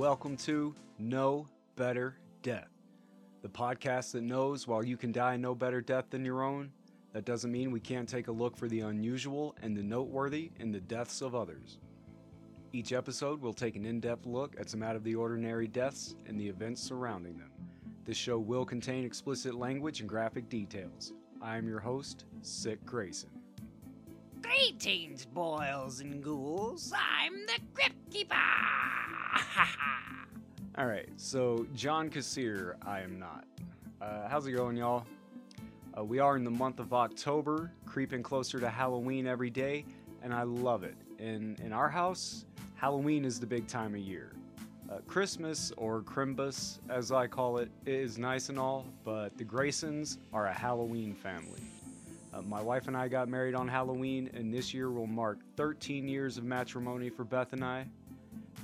[0.00, 1.46] welcome to No
[1.76, 2.70] Better Death,
[3.42, 6.72] the podcast that knows while you can die no better death than your own,
[7.12, 10.72] that doesn't mean we can't take a look for the unusual and the noteworthy in
[10.72, 11.80] the deaths of others.
[12.72, 16.14] Each episode will take an in depth look at some out of the ordinary deaths
[16.26, 17.50] and the events surrounding them.
[18.06, 21.12] This show will contain explicit language and graphic details.
[21.42, 23.28] I am your host, Sick Grayson.
[24.40, 26.90] Greetings, boils and ghouls.
[26.96, 28.99] I'm the Crypt Keeper.
[30.78, 33.44] All right, so John Kassir, I am not.
[34.00, 35.04] Uh, how's it going, y'all?
[35.96, 39.84] Uh, we are in the month of October, creeping closer to Halloween every day,
[40.22, 40.94] and I love it.
[41.18, 42.44] In in our house,
[42.76, 44.32] Halloween is the big time of year.
[44.90, 50.18] Uh, Christmas, or Crimbus as I call it, is nice and all, but the Graysons
[50.32, 51.62] are a Halloween family.
[52.32, 56.06] Uh, my wife and I got married on Halloween, and this year will mark 13
[56.08, 57.86] years of matrimony for Beth and I.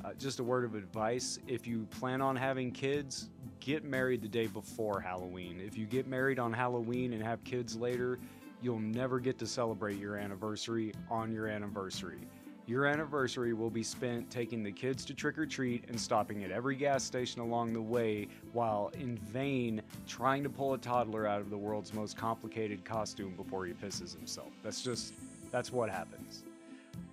[0.05, 3.29] Uh, just a word of advice if you plan on having kids,
[3.61, 5.61] get married the day before Halloween.
[5.61, 8.19] If you get married on Halloween and have kids later,
[8.63, 12.21] you'll never get to celebrate your anniversary on your anniversary.
[12.67, 16.51] Your anniversary will be spent taking the kids to trick or treat and stopping at
[16.51, 21.41] every gas station along the way while in vain trying to pull a toddler out
[21.41, 24.49] of the world's most complicated costume before he pisses himself.
[24.65, 25.15] That's just,
[25.53, 26.43] that's what happens.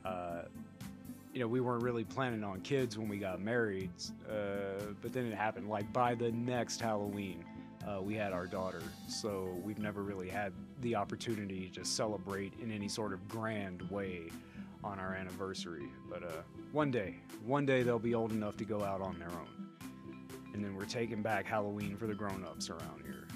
[0.04, 0.44] Uh,
[1.34, 3.90] you know, we weren't really planning on kids when we got married,
[4.30, 5.68] uh, but then it happened.
[5.68, 7.44] Like by the next Halloween,
[7.88, 12.72] uh, we had our daughter, so we've never really had the opportunity to celebrate in
[12.72, 14.30] any sort of grand way
[14.84, 15.88] on our anniversary.
[16.08, 19.30] But uh, one day, one day they'll be old enough to go out on their
[19.30, 19.68] own.
[20.54, 23.28] And then we're taking back Halloween for the grown ups around here.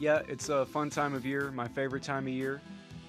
[0.00, 2.62] Yeah, it's a fun time of year, my favorite time of year.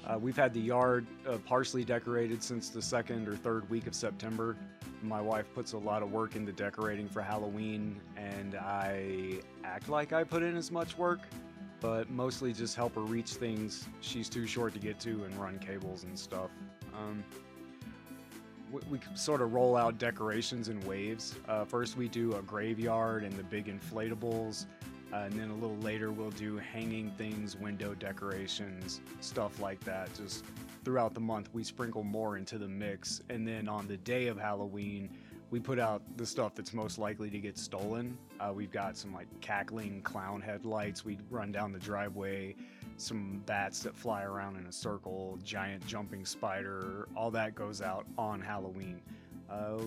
[0.07, 3.95] Uh, we've had the yard uh, partially decorated since the second or third week of
[3.95, 4.55] September.
[5.01, 10.13] My wife puts a lot of work into decorating for Halloween, and I act like
[10.13, 11.21] I put in as much work,
[11.79, 15.57] but mostly just help her reach things she's too short to get to and run
[15.57, 16.51] cables and stuff.
[16.93, 17.23] Um,
[18.89, 21.35] we, sort of roll out decorations in waves.
[21.47, 24.65] Uh, first, we do a graveyard and the big inflatables.
[25.13, 30.13] Uh, and then a little later, we'll do hanging things, window decorations, stuff like that.
[30.15, 30.43] Just
[30.83, 33.21] throughout the month, we sprinkle more into the mix.
[33.29, 35.09] And then on the day of Halloween,
[35.51, 38.17] we put out the stuff that's most likely to get stolen.
[38.39, 41.05] Uh, we've got some like cackling clown headlights.
[41.05, 42.55] We run down the driveway,
[42.97, 47.07] some bats that fly around in a circle, giant jumping spider.
[47.15, 49.01] All that goes out on Halloween.
[49.49, 49.77] Uh,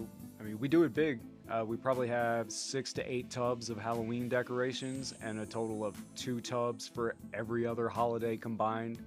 [0.41, 1.21] I mean, we do it big.
[1.51, 5.97] Uh, we probably have six to eight tubs of Halloween decorations and a total of
[6.15, 8.99] two tubs for every other holiday combined.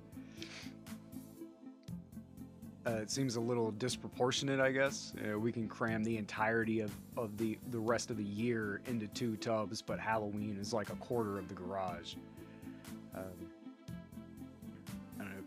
[2.87, 5.13] Uh, it seems a little disproportionate, I guess.
[5.23, 9.05] Uh, we can cram the entirety of, of the, the rest of the year into
[9.07, 12.15] two tubs, but Halloween is like a quarter of the garage.
[13.13, 13.50] Um,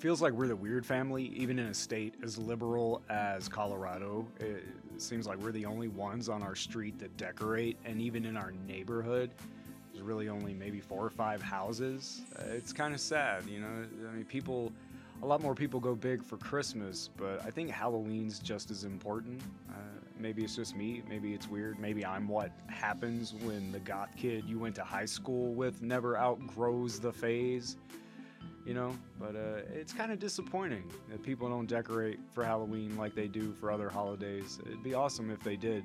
[0.05, 4.27] feels like we're the weird family, even in a state as liberal as Colorado.
[4.39, 4.63] It,
[4.99, 8.53] seems like we're the only ones on our street that decorate, and even in our
[8.69, 9.31] neighborhood,
[9.95, 12.21] there's really only maybe four or five houses.
[12.39, 13.87] Uh, it's kind of sad, you know.
[14.07, 14.75] I mean, people,
[15.23, 19.41] a lot more people go big for Christmas, but I think Halloween's just as important.
[19.71, 19.73] Uh,
[20.21, 21.03] maybe it's just me.
[21.09, 21.79] Maybe it's weird.
[21.79, 26.19] Maybe I'm what happens when the goth kid you went to high school with never
[26.19, 27.79] outgrows the phase
[28.65, 28.97] you know?
[29.19, 33.53] But uh, it's kind of disappointing that people don't decorate for halloween like they do
[33.53, 34.59] for other holidays.
[34.67, 35.85] It'd be awesome if they did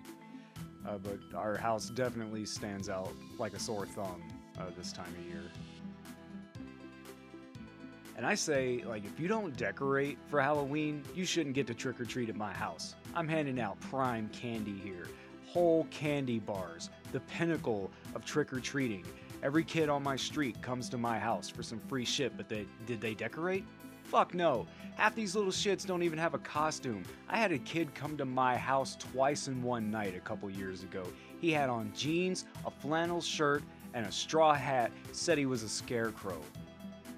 [0.87, 4.23] uh, but our house definitely stands out like a sore thumb
[4.57, 5.43] uh, this time of year.
[8.17, 12.27] And i say like if you don't decorate for halloween you shouldn't get to trick-or-treat
[12.29, 12.95] at my house.
[13.15, 15.07] I'm handing out prime candy here
[15.47, 19.05] whole candy bars the pinnacle of trick-or-treating
[19.41, 22.65] Every kid on my street comes to my house for some free shit, but they
[22.85, 23.63] did they decorate?
[24.03, 24.67] Fuck no.
[24.95, 27.03] Half these little shits don't even have a costume.
[27.29, 30.83] I had a kid come to my house twice in one night a couple years
[30.83, 31.03] ago.
[31.39, 33.63] He had on jeans, a flannel shirt,
[33.93, 36.41] and a straw hat, said he was a scarecrow.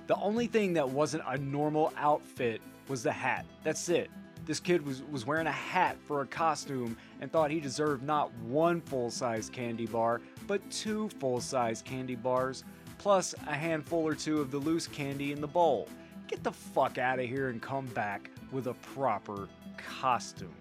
[0.08, 3.46] The only thing that wasn't a normal outfit was the hat.
[3.64, 4.12] That's it.
[4.46, 8.34] This kid was, was wearing a hat for a costume and thought he deserved not
[8.40, 12.64] one full size candy bar, but two full size candy bars,
[12.98, 15.88] plus a handful or two of the loose candy in the bowl.
[16.28, 19.48] Get the fuck out of here and come back with a proper
[19.78, 20.54] costume.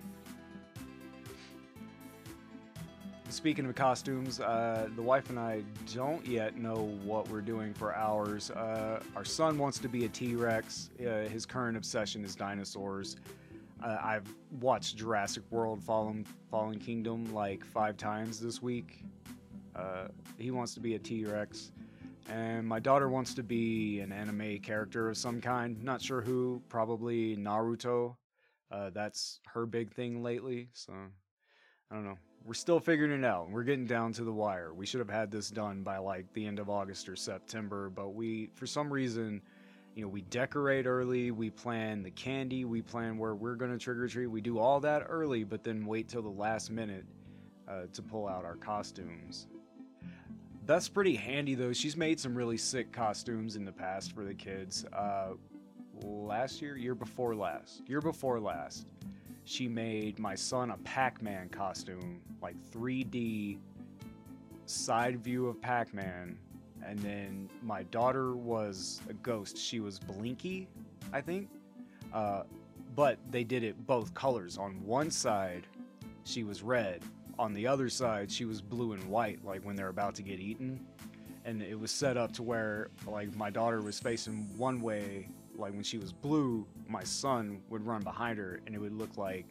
[3.28, 5.62] Speaking of costumes, uh, the wife and I
[5.94, 8.50] don't yet know what we're doing for ours.
[8.50, 10.90] Uh, our son wants to be a T Rex.
[11.00, 13.16] Uh, his current obsession is dinosaurs.
[13.82, 19.04] Uh, I've watched Jurassic World: Fallen Fallen Kingdom like five times this week.
[19.74, 21.72] Uh, he wants to be a T Rex,
[22.28, 25.82] and my daughter wants to be an anime character of some kind.
[25.82, 26.62] Not sure who.
[26.68, 28.16] Probably Naruto.
[28.70, 30.68] Uh, that's her big thing lately.
[30.72, 30.92] So
[31.90, 32.18] I don't know.
[32.44, 33.50] We're still figuring it out.
[33.50, 34.72] We're getting down to the wire.
[34.72, 38.14] We should have had this done by like the end of August or September, but
[38.14, 39.42] we, for some reason,
[40.00, 43.76] you know, we decorate early, we plan the candy, we plan where we're going to
[43.76, 44.28] trick or treat.
[44.28, 47.04] We do all that early, but then wait till the last minute
[47.68, 49.46] uh, to pull out our costumes.
[50.64, 51.74] That's pretty handy though.
[51.74, 54.86] She's made some really sick costumes in the past for the kids.
[54.86, 55.32] Uh,
[56.02, 58.86] last year, year before last, year before last
[59.44, 63.58] she made my son a Pac-Man costume, like 3D
[64.64, 66.38] side view of Pac-Man,
[66.86, 69.56] and then my daughter was a ghost.
[69.56, 70.68] She was Blinky,
[71.12, 71.48] I think.
[72.12, 72.42] Uh,
[72.96, 74.58] but they did it both colors.
[74.58, 75.66] On one side,
[76.24, 77.02] she was red.
[77.38, 80.40] On the other side, she was blue and white, like when they're about to get
[80.40, 80.84] eaten.
[81.44, 85.28] And it was set up to where, like, my daughter was facing one way
[85.60, 89.16] like when she was blue, my son would run behind her and it would look
[89.16, 89.46] like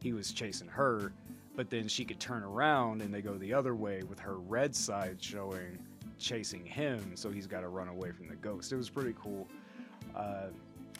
[0.00, 1.12] he was chasing her,
[1.54, 4.74] but then she could turn around and they go the other way with her red
[4.74, 5.78] side showing
[6.20, 8.72] chasing him, so he's got to run away from the ghost.
[8.72, 9.48] It was pretty cool.
[10.14, 10.46] Uh,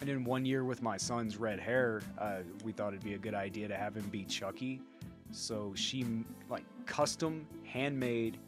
[0.01, 3.19] and then one year with my son's red hair, uh, we thought it'd be a
[3.19, 4.81] good idea to have him be Chucky.
[5.31, 6.05] So she
[6.49, 8.39] like custom handmade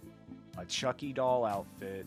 [0.58, 2.06] a Chucky doll outfit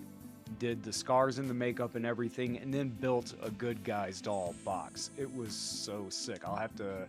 [0.59, 4.53] did the scars and the makeup and everything, and then built a good guy's doll
[4.63, 5.11] box.
[5.17, 6.47] It was so sick.
[6.47, 7.07] I'll have to,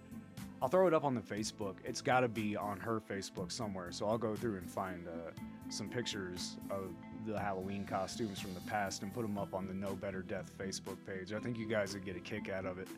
[0.61, 1.75] I'll throw it up on the Facebook.
[1.85, 3.93] It's got to be on her Facebook somewhere.
[3.93, 5.31] So I'll go through and find uh,
[5.69, 6.95] some pictures of
[7.33, 10.51] the Halloween costumes from the past and put them up on the No Better Death
[10.59, 11.33] Facebook page.
[11.33, 12.89] I think you guys would get a kick out of it.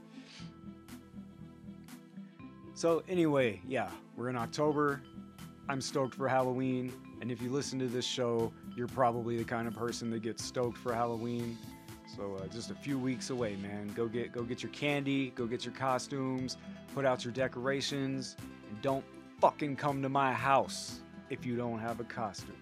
[2.75, 5.00] So anyway, yeah, we're in October.
[5.69, 6.92] I'm stoked for Halloween.
[7.20, 10.44] And if you listen to this show, you're probably the kind of person that gets
[10.44, 11.58] stoked for Halloween.
[12.16, 13.92] So uh, just a few weeks away, man.
[13.94, 16.56] Go get go get your candy, go get your costumes,
[16.94, 18.36] put out your decorations,
[18.70, 19.04] and don't
[19.40, 21.00] fucking come to my house
[21.31, 22.56] if you don't have a costume.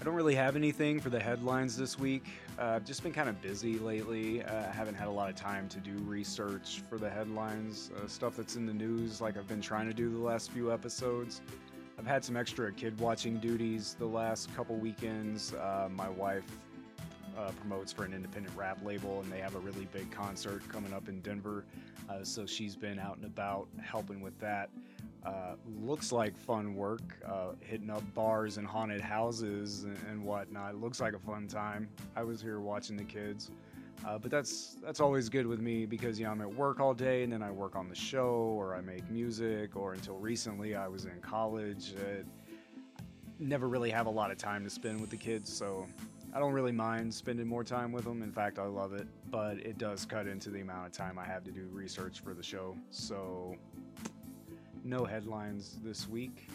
[0.00, 2.26] I don't really have anything for the headlines this week.
[2.56, 4.44] Uh, I've just been kind of busy lately.
[4.44, 8.06] Uh, I haven't had a lot of time to do research for the headlines, uh,
[8.06, 11.40] stuff that's in the news, like I've been trying to do the last few episodes.
[11.98, 15.52] I've had some extra kid watching duties the last couple weekends.
[15.54, 16.44] Uh, my wife
[17.36, 20.92] uh, promotes for an independent rap label, and they have a really big concert coming
[20.92, 21.64] up in Denver.
[22.08, 24.70] Uh, so she's been out and about helping with that.
[25.24, 30.80] Uh, looks like fun work, uh, hitting up bars and haunted houses and, and whatnot.
[30.80, 31.88] Looks like a fun time.
[32.16, 33.50] I was here watching the kids.
[34.06, 36.94] Uh, but that's that's always good with me because you know I'm at work all
[36.94, 40.76] day and then I work on the show or I make music or until recently
[40.76, 41.94] I was in college.
[41.98, 42.22] Uh,
[43.40, 45.86] never really have a lot of time to spend with the kids, so
[46.32, 48.22] I don't really mind spending more time with them.
[48.22, 51.24] In fact, I love it, but it does cut into the amount of time I
[51.24, 52.76] have to do research for the show.
[52.90, 53.56] So
[54.88, 56.48] no headlines this week.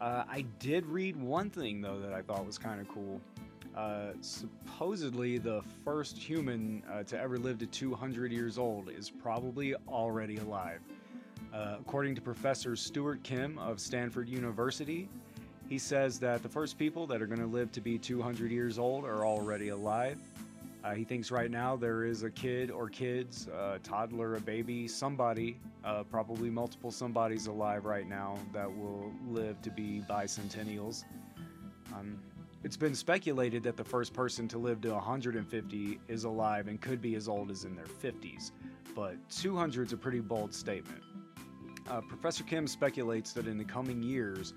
[0.00, 3.20] Uh, I did read one thing though that I thought was kind of cool.
[3.76, 9.74] Uh, supposedly, the first human uh, to ever live to 200 years old is probably
[9.88, 10.80] already alive.
[11.52, 15.08] Uh, according to Professor Stuart Kim of Stanford University,
[15.68, 18.78] he says that the first people that are going to live to be 200 years
[18.78, 20.18] old are already alive.
[20.86, 24.86] Uh, he thinks right now there is a kid or kids, a toddler, a baby,
[24.86, 31.02] somebody, uh, probably multiple somebodies alive right now that will live to be bicentennials.
[31.92, 32.20] Um,
[32.62, 37.02] it's been speculated that the first person to live to 150 is alive and could
[37.02, 38.52] be as old as in their 50s,
[38.94, 41.02] but 200 is a pretty bold statement.
[41.90, 44.54] Uh, Professor Kim speculates that in the coming years,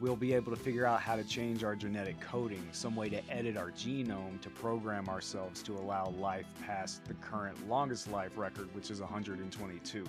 [0.00, 3.30] we'll be able to figure out how to change our genetic coding, some way to
[3.30, 8.74] edit our genome to program ourselves to allow life past the current longest life record,
[8.74, 10.04] which is 122.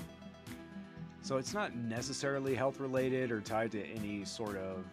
[1.21, 4.86] So it's not necessarily health related or tied to any sort of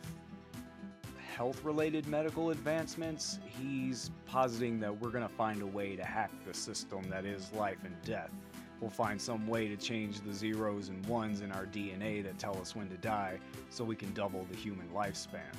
[1.35, 6.31] health related medical advancements, he's positing that we're going to find a way to hack
[6.47, 8.31] the system that is life and death.
[8.81, 12.61] We'll find some way to change the zeros and ones in our DNA that tell
[12.61, 13.39] us when to die
[13.71, 15.55] so we can double the human lifespan.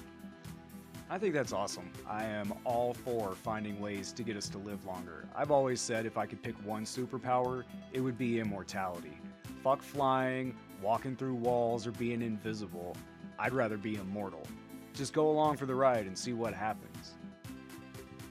[1.10, 1.92] I think that's awesome.
[2.10, 5.28] I am all for finding ways to get us to live longer.
[5.36, 9.18] I've always said if I could pick one superpower, it would be immortality.
[9.64, 12.96] Fuck flying, walking through walls, or being invisible.
[13.38, 14.48] I'd rather be immortal.
[14.94, 17.14] Just go along for the ride and see what happens.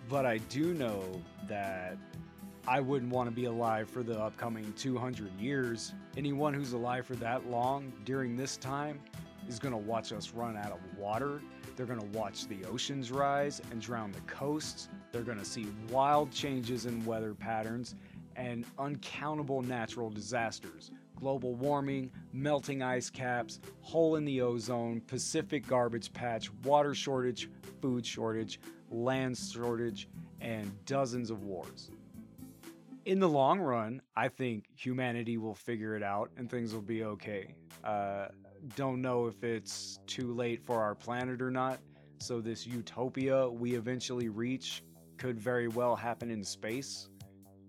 [0.09, 1.03] But I do know
[1.49, 1.97] that
[2.67, 5.93] I wouldn't want to be alive for the upcoming 200 years.
[6.17, 9.01] Anyone who's alive for that long during this time
[9.47, 11.43] is going to watch us run out of water.
[11.77, 14.89] They're going to watch the oceans rise and drown the coasts.
[15.13, 17.97] They're going to see wild changes in weather patterns
[18.35, 26.13] and uncountable natural disasters global warming, melting ice caps, hole in the ozone, Pacific garbage
[26.13, 27.49] patch, water shortage,
[27.81, 28.59] food shortage,
[28.91, 30.09] land shortage,
[30.41, 31.91] and dozens of wars.
[33.07, 37.05] In the long run, I think humanity will figure it out and things will be
[37.05, 37.55] okay.
[37.85, 38.29] Uh,
[38.77, 41.81] don't know if it's too late for our planet or not,
[42.17, 44.83] so this utopia we eventually reach
[45.19, 47.11] could very well happen in space,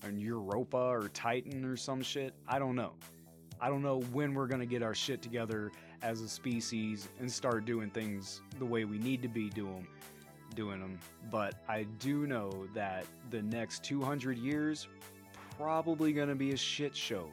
[0.07, 2.33] in Europa or Titan or some shit.
[2.47, 2.93] I don't know.
[3.59, 7.29] I don't know when we're going to get our shit together as a species and
[7.29, 9.85] start doing things the way we need to be doing
[10.55, 10.97] doing them,
[11.29, 14.87] but I do know that the next 200 years
[15.57, 17.29] probably going to be a shit show.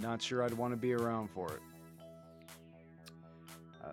[0.00, 1.60] Not sure I'd want to be around for it.
[3.84, 3.92] Uh,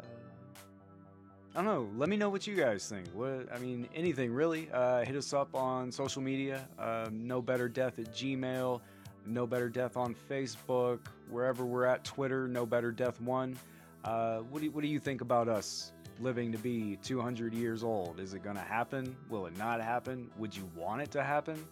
[1.56, 1.90] I don't know.
[1.98, 3.08] Let me know what you guys think.
[3.14, 4.70] What I mean, anything really.
[4.72, 6.68] Uh, hit us up on social media.
[6.78, 8.82] Uh, no better death at Gmail.
[9.30, 11.00] No Better Death on Facebook,
[11.30, 13.58] wherever we're at, Twitter, No Better Death One.
[14.04, 18.20] Uh, what, do what do you think about us living to be 200 years old?
[18.20, 19.16] Is it going to happen?
[19.30, 20.30] Will it not happen?
[20.38, 21.64] Would you want it to happen?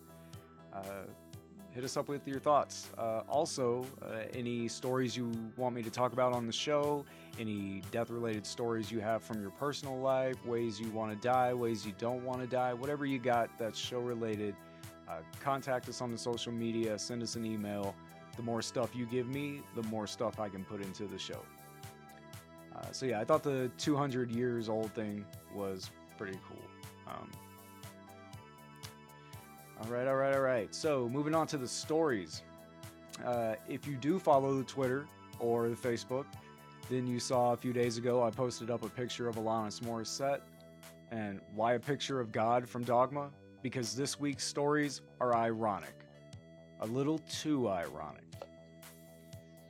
[0.74, 1.06] Uh,
[1.78, 2.90] hit us up with your thoughts.
[2.98, 7.06] Uh, also, uh, any stories you want me to talk about on the show,
[7.40, 11.54] any death related stories you have from your personal life, ways you want to die,
[11.54, 14.56] ways you don't want to die, whatever you got that's show related
[15.08, 17.94] uh, contact us on the social media, send us an email.
[18.38, 21.46] The more stuff you give me, the more stuff I can put into the show.
[22.76, 26.64] Uh, so yeah, I thought the 200 years old thing was pretty cool.
[27.08, 27.30] Um,
[29.82, 30.74] all right, all right, all right.
[30.74, 32.42] So moving on to the stories.
[33.24, 35.06] Uh, if you do follow the Twitter
[35.40, 36.26] or the Facebook,
[36.90, 40.42] then you saw a few days ago I posted up a picture of Alanis Morissette.
[41.12, 43.30] And why a picture of God from Dogma?
[43.62, 45.94] because this week's stories are ironic.
[46.82, 48.24] A little too ironic.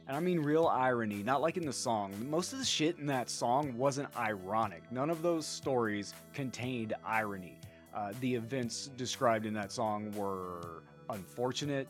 [0.07, 2.13] And I mean real irony, not like in the song.
[2.29, 4.83] Most of the shit in that song wasn't ironic.
[4.91, 7.56] None of those stories contained irony.
[7.97, 11.87] Uh, the events described in that song were unfortunate,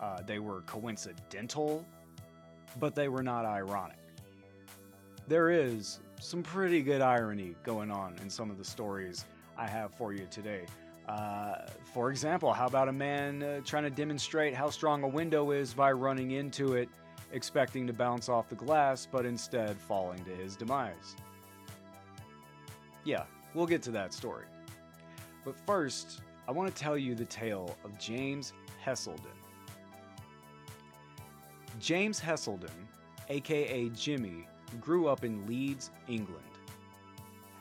[0.00, 1.84] uh, they were coincidental,
[2.80, 3.98] but they were not ironic.
[5.28, 9.26] There is some pretty good irony going on in some of the stories
[9.58, 10.64] I have for you today.
[11.06, 15.50] Uh, for example, how about a man uh, trying to demonstrate how strong a window
[15.50, 16.88] is by running into it,
[17.30, 21.14] expecting to bounce off the glass, but instead falling to his demise?
[23.04, 24.46] Yeah, we'll get to that story.
[25.44, 28.52] But first, I want to tell you the tale of James
[28.84, 29.36] Heselden.
[31.80, 32.70] James Heselden,
[33.28, 34.46] aka Jimmy,
[34.80, 36.44] grew up in Leeds, England.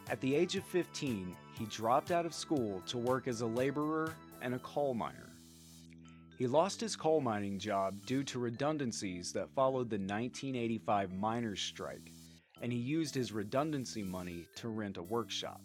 [0.09, 4.13] At the age of 15, he dropped out of school to work as a laborer
[4.41, 5.29] and a coal miner.
[6.37, 12.11] He lost his coal mining job due to redundancies that followed the 1985 miners' strike,
[12.61, 15.61] and he used his redundancy money to rent a workshop.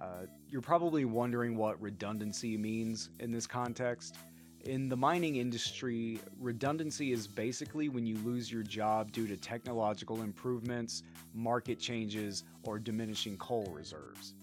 [0.00, 4.16] Uh, you're probably wondering what redundancy means in this context.
[4.64, 10.22] In the mining industry, redundancy is basically when you lose your job due to technological
[10.22, 11.02] improvements,
[11.34, 14.34] market changes, or diminishing coal reserves.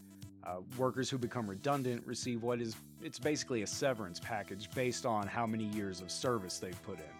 [0.44, 5.28] Uh, workers who become redundant receive what is it's basically a severance package based on
[5.28, 7.17] how many years of service they've put in.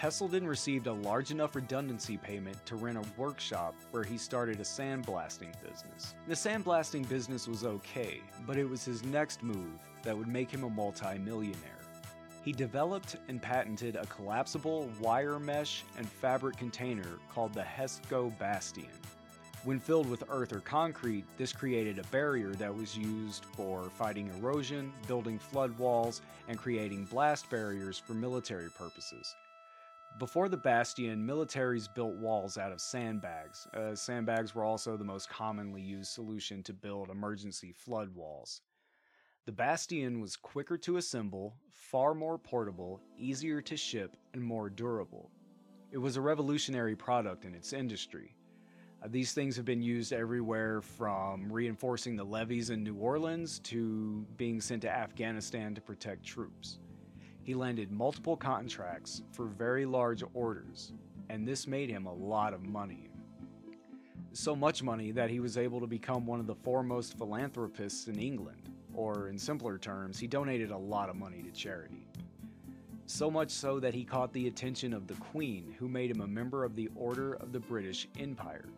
[0.00, 4.62] Heselden received a large enough redundancy payment to rent a workshop where he started a
[4.62, 6.14] sandblasting business.
[6.28, 10.62] The sandblasting business was okay, but it was his next move that would make him
[10.62, 11.80] a multi-millionaire.
[12.44, 18.86] He developed and patented a collapsible wire mesh and fabric container called the Hesco Bastion.
[19.64, 24.30] When filled with earth or concrete, this created a barrier that was used for fighting
[24.38, 29.34] erosion, building flood walls, and creating blast barriers for military purposes.
[30.18, 33.68] Before the Bastion, militaries built walls out of sandbags.
[33.72, 38.62] Uh, sandbags were also the most commonly used solution to build emergency flood walls.
[39.46, 45.30] The Bastion was quicker to assemble, far more portable, easier to ship, and more durable.
[45.92, 48.34] It was a revolutionary product in its industry.
[49.00, 54.26] Uh, these things have been used everywhere from reinforcing the levees in New Orleans to
[54.36, 56.80] being sent to Afghanistan to protect troops.
[57.48, 60.92] He landed multiple contracts for very large orders,
[61.30, 63.08] and this made him a lot of money.
[64.34, 68.18] So much money that he was able to become one of the foremost philanthropists in
[68.18, 72.06] England, or in simpler terms, he donated a lot of money to charity.
[73.06, 76.26] So much so that he caught the attention of the Queen, who made him a
[76.26, 78.68] member of the Order of the British Empire.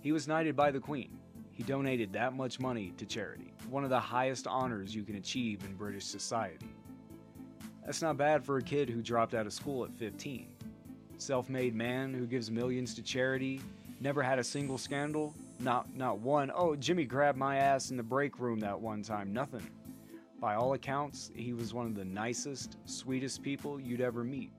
[0.00, 1.16] He was knighted by the Queen.
[1.52, 5.62] He donated that much money to charity, one of the highest honors you can achieve
[5.64, 6.73] in British society.
[7.84, 10.48] That's not bad for a kid who dropped out of school at 15.
[11.18, 13.60] Self made man who gives millions to charity,
[14.00, 16.50] never had a single scandal, not, not one.
[16.54, 19.68] Oh, Jimmy grabbed my ass in the break room that one time, nothing.
[20.40, 24.50] By all accounts, he was one of the nicest, sweetest people you'd ever meet.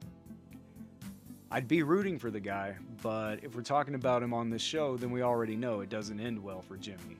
[1.52, 4.98] I'd be rooting for the guy, but if we're talking about him on this show,
[4.98, 7.18] then we already know it doesn't end well for Jimmy.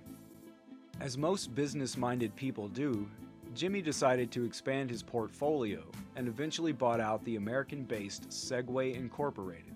[1.00, 3.08] As most business minded people do,
[3.56, 5.82] Jimmy decided to expand his portfolio
[6.18, 9.74] and eventually bought out the American based Segway Incorporated,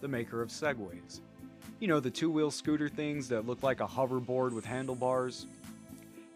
[0.00, 1.22] the maker of Segways.
[1.80, 5.48] You know, the two wheel scooter things that look like a hoverboard with handlebars?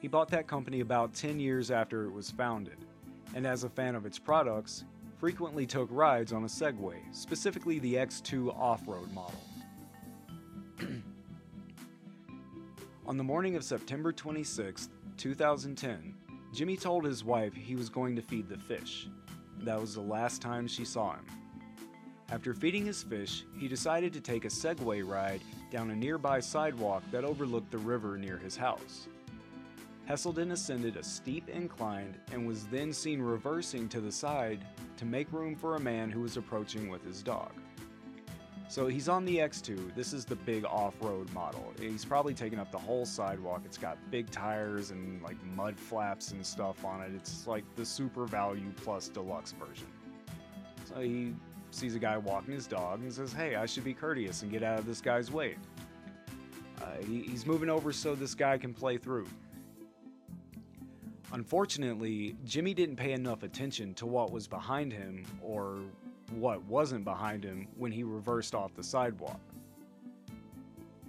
[0.00, 2.78] He bought that company about 10 years after it was founded,
[3.36, 4.84] and as a fan of its products,
[5.18, 9.44] frequently took rides on a Segway, specifically the X2 off road model.
[13.06, 16.14] on the morning of September 26, 2010,
[16.52, 19.08] Jimmy told his wife he was going to feed the fish.
[19.60, 21.26] That was the last time she saw him.
[22.30, 27.02] After feeding his fish, he decided to take a Segway ride down a nearby sidewalk
[27.10, 29.08] that overlooked the river near his house.
[30.08, 34.66] Heselden ascended a steep incline and was then seen reversing to the side
[34.96, 37.52] to make room for a man who was approaching with his dog.
[38.70, 39.96] So he's on the X2.
[39.96, 41.72] This is the big off road model.
[41.80, 43.62] He's probably taken up the whole sidewalk.
[43.64, 47.10] It's got big tires and like mud flaps and stuff on it.
[47.16, 49.88] It's like the super value plus deluxe version.
[50.84, 51.34] So he
[51.72, 54.62] sees a guy walking his dog and says, Hey, I should be courteous and get
[54.62, 55.56] out of this guy's way.
[56.80, 59.26] Uh, he, he's moving over so this guy can play through.
[61.32, 65.80] Unfortunately, Jimmy didn't pay enough attention to what was behind him or
[66.30, 69.40] what wasn't behind him when he reversed off the sidewalk.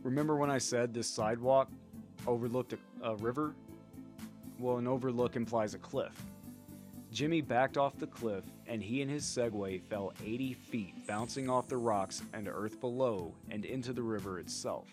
[0.04, 1.70] Remember when I said this sidewalk
[2.26, 3.54] overlooked a, a river?
[4.60, 6.14] Well, an overlook implies a cliff.
[7.12, 11.68] Jimmy backed off the cliff and he and his Segway fell 80 feet, bouncing off
[11.68, 14.88] the rocks and earth below and into the river itself.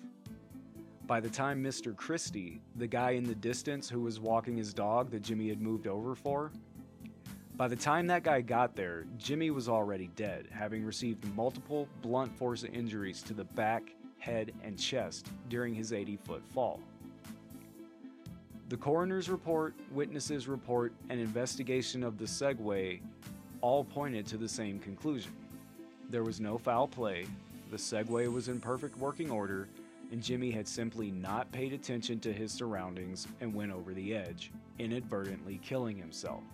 [1.06, 1.96] By the time Mr.
[1.96, 5.86] Christie, the guy in the distance who was walking his dog that Jimmy had moved
[5.86, 6.52] over for,
[7.58, 12.32] by the time that guy got there, Jimmy was already dead, having received multiple blunt
[12.38, 13.82] force injuries to the back,
[14.20, 16.80] head, and chest during his 80 foot fall.
[18.68, 23.00] The coroner's report, witnesses' report, and investigation of the Segway
[23.60, 25.32] all pointed to the same conclusion.
[26.10, 27.26] There was no foul play,
[27.72, 29.68] the Segway was in perfect working order,
[30.12, 34.52] and Jimmy had simply not paid attention to his surroundings and went over the edge,
[34.78, 36.44] inadvertently killing himself.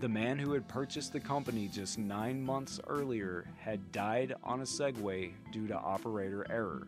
[0.00, 4.64] The man who had purchased the company just nine months earlier had died on a
[4.64, 6.86] Segway due to operator error.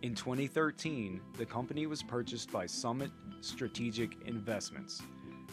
[0.00, 3.10] In 2013, the company was purchased by Summit
[3.42, 5.02] Strategic Investments,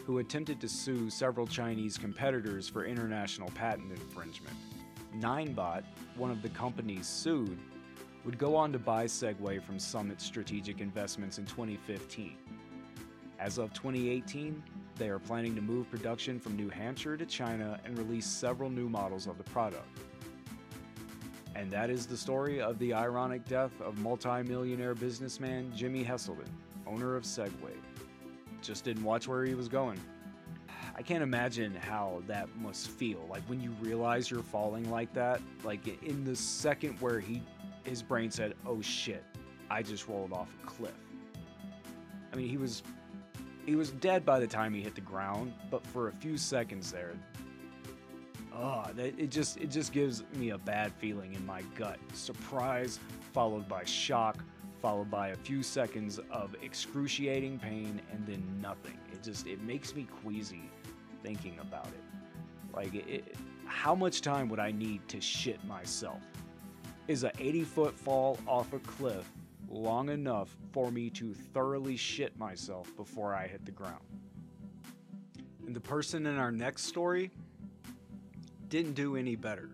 [0.05, 4.55] who attempted to sue several Chinese competitors for international patent infringement.
[5.17, 5.83] Ninebot,
[6.15, 7.59] one of the companies sued,
[8.23, 12.37] would go on to buy Segway from Summit Strategic Investments in 2015.
[13.37, 14.63] As of 2018,
[14.99, 18.89] they are planning to move production from New Hampshire to China and release several new
[18.89, 19.87] models of the product.
[21.55, 26.47] And that is the story of the ironic death of multi-millionaire businessman Jimmy Heselden,
[26.85, 27.77] owner of Segway.
[28.61, 29.99] Just didn't watch where he was going.
[30.95, 33.25] I can't imagine how that must feel.
[33.29, 37.41] Like when you realize you're falling like that, like in the second where he
[37.85, 39.23] his brain said, "Oh shit,
[39.71, 40.91] I just rolled off a cliff."
[42.33, 42.83] I mean, he was
[43.69, 46.91] he was dead by the time he hit the ground, but for a few seconds
[46.91, 47.13] there,
[48.51, 51.99] oh, it just it just gives me a bad feeling in my gut.
[52.13, 52.99] Surprise
[53.31, 54.43] followed by shock,
[54.81, 58.97] followed by a few seconds of excruciating pain, and then nothing.
[59.13, 60.63] It just it makes me queasy
[61.21, 62.03] thinking about it.
[62.75, 66.21] Like, it, how much time would I need to shit myself?
[67.07, 69.27] is a 80 foot fall off a cliff
[69.69, 74.03] long enough for me to thoroughly shit myself before I hit the ground.
[75.65, 77.31] And the person in our next story
[78.69, 79.69] didn't do any better.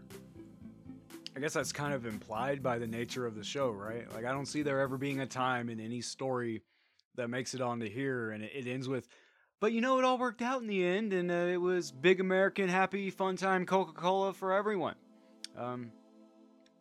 [1.35, 4.11] I guess that's kind of implied by the nature of the show, right?
[4.13, 6.61] Like, I don't see there ever being a time in any story
[7.15, 9.07] that makes it onto here and it, ends with,
[9.59, 12.19] but you know, it all worked out in the end and uh, it was big
[12.21, 14.95] American, happy, fun time Coca Cola for everyone.
[15.57, 15.91] Um,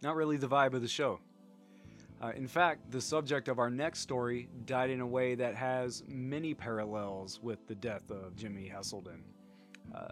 [0.02, 1.20] not really the vibe of the show.
[2.24, 6.02] Uh, in fact, the subject of our next story died in a way that has
[6.08, 9.20] many parallels with the death of Jimmy Heselden.
[9.94, 10.06] Uh,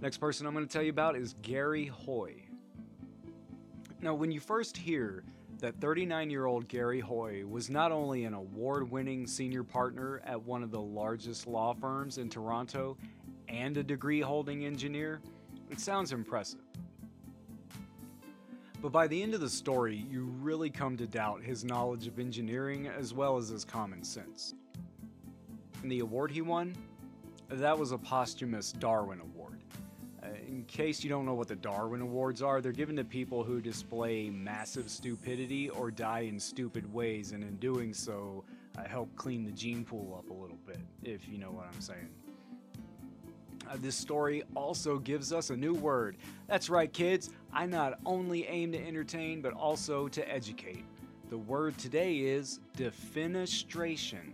[0.00, 2.34] next person I'm going to tell you about is Garry Hoy.
[4.00, 5.22] Now, when you first hear
[5.60, 10.42] that 39 year old Garry Hoy was not only an award winning senior partner at
[10.42, 12.96] one of the largest law firms in Toronto
[13.46, 15.20] and a degree holding engineer,
[15.70, 16.63] it sounds impressive.
[18.84, 22.18] But by the end of the story, you really come to doubt his knowledge of
[22.18, 24.52] engineering as well as his common sense.
[25.82, 26.76] And the award he won?
[27.48, 29.62] That was a posthumous Darwin Award.
[30.22, 33.42] Uh, in case you don't know what the Darwin Awards are, they're given to people
[33.42, 38.44] who display massive stupidity or die in stupid ways, and in doing so,
[38.76, 41.80] uh, help clean the gene pool up a little bit, if you know what I'm
[41.80, 42.10] saying.
[43.68, 46.16] Uh, this story also gives us a new word.
[46.48, 47.30] That's right, kids.
[47.52, 50.84] I not only aim to entertain, but also to educate.
[51.30, 54.32] The word today is defenestration,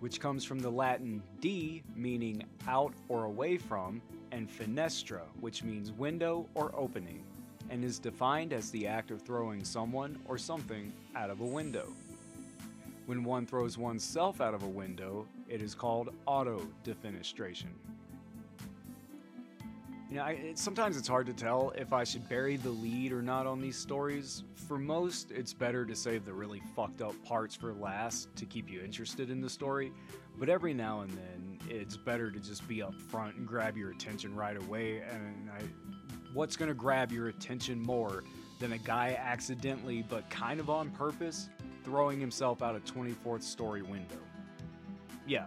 [0.00, 5.92] which comes from the Latin de, meaning out or away from, and fenestra, which means
[5.92, 7.24] window or opening,
[7.70, 11.92] and is defined as the act of throwing someone or something out of a window.
[13.06, 17.70] When one throws oneself out of a window, it is called auto defenestration.
[20.10, 23.12] You know, I, it, sometimes it's hard to tell if I should bury the lead
[23.12, 24.42] or not on these stories.
[24.56, 28.68] For most, it's better to save the really fucked up parts for last to keep
[28.68, 29.92] you interested in the story.
[30.36, 33.92] But every now and then, it's better to just be up front and grab your
[33.92, 35.00] attention right away.
[35.08, 35.62] And I,
[36.34, 38.24] what's going to grab your attention more
[38.58, 41.50] than a guy accidentally, but kind of on purpose,
[41.84, 44.18] throwing himself out a 24th story window?
[45.24, 45.46] Yeah,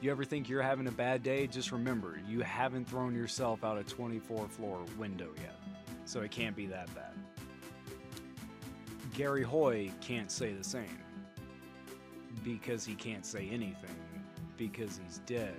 [0.00, 1.46] you ever think you're having a bad day?
[1.46, 5.56] Just remember, you haven't thrown yourself out a 24 floor window yet,
[6.04, 7.14] so it can't be that bad.
[9.14, 10.98] Garry Hoy can't say the same
[12.44, 13.96] because he can't say anything
[14.56, 15.56] because he's dead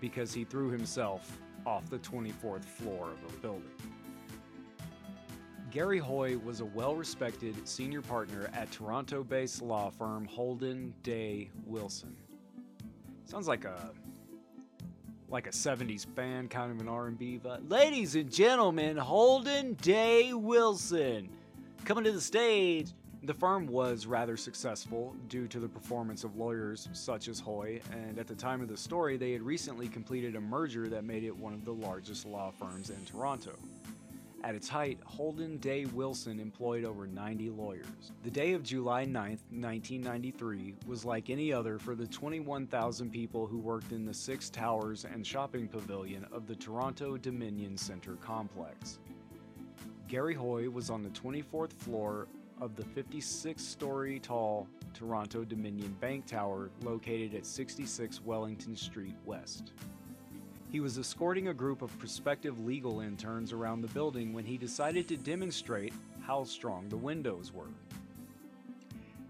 [0.00, 3.70] because he threw himself off the 24th floor of a building.
[5.70, 11.50] Garry Hoy was a well respected senior partner at Toronto based law firm Holden Day
[11.64, 12.16] Wilson.
[13.30, 13.92] Sounds like a
[15.28, 17.70] like a 70s band, kind of an R&B vibe.
[17.70, 21.28] Ladies and gentlemen, Holden Day Wilson
[21.84, 22.90] coming to the stage.
[23.22, 28.18] The firm was rather successful due to the performance of lawyers such as Hoy, and
[28.18, 31.36] at the time of the story, they had recently completed a merger that made it
[31.36, 33.52] one of the largest law firms in Toronto.
[34.42, 38.12] At its height, Holden Day Wilson employed over 90 lawyers.
[38.22, 43.58] The day of July 9, 1993, was like any other for the 21,000 people who
[43.58, 48.98] worked in the Six Towers and Shopping Pavilion of the Toronto Dominion Center complex.
[50.08, 52.26] Gary Hoy was on the 24th floor
[52.62, 59.72] of the 56 story tall Toronto Dominion Bank Tower located at 66 Wellington Street West.
[60.70, 65.08] He was escorting a group of prospective legal interns around the building when he decided
[65.08, 67.66] to demonstrate how strong the windows were.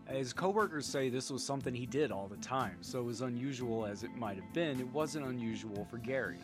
[0.07, 4.03] His coworkers say this was something he did all the time, so as unusual as
[4.03, 6.40] it might have been, it wasn't unusual for Garry.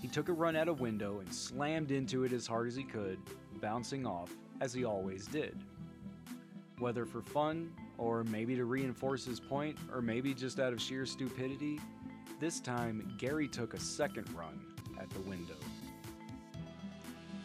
[0.00, 2.82] He took a run at a window and slammed into it as hard as he
[2.82, 3.18] could,
[3.60, 5.56] bouncing off, as he always did.
[6.78, 11.06] Whether for fun, or maybe to reinforce his point, or maybe just out of sheer
[11.06, 11.78] stupidity,
[12.42, 14.60] this time, Garry took a second run
[14.98, 15.54] at the window.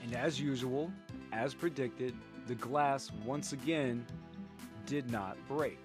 [0.04, 0.92] And as usual,
[1.32, 2.16] as predicted,
[2.48, 4.04] the glass once again
[4.88, 5.78] did not break.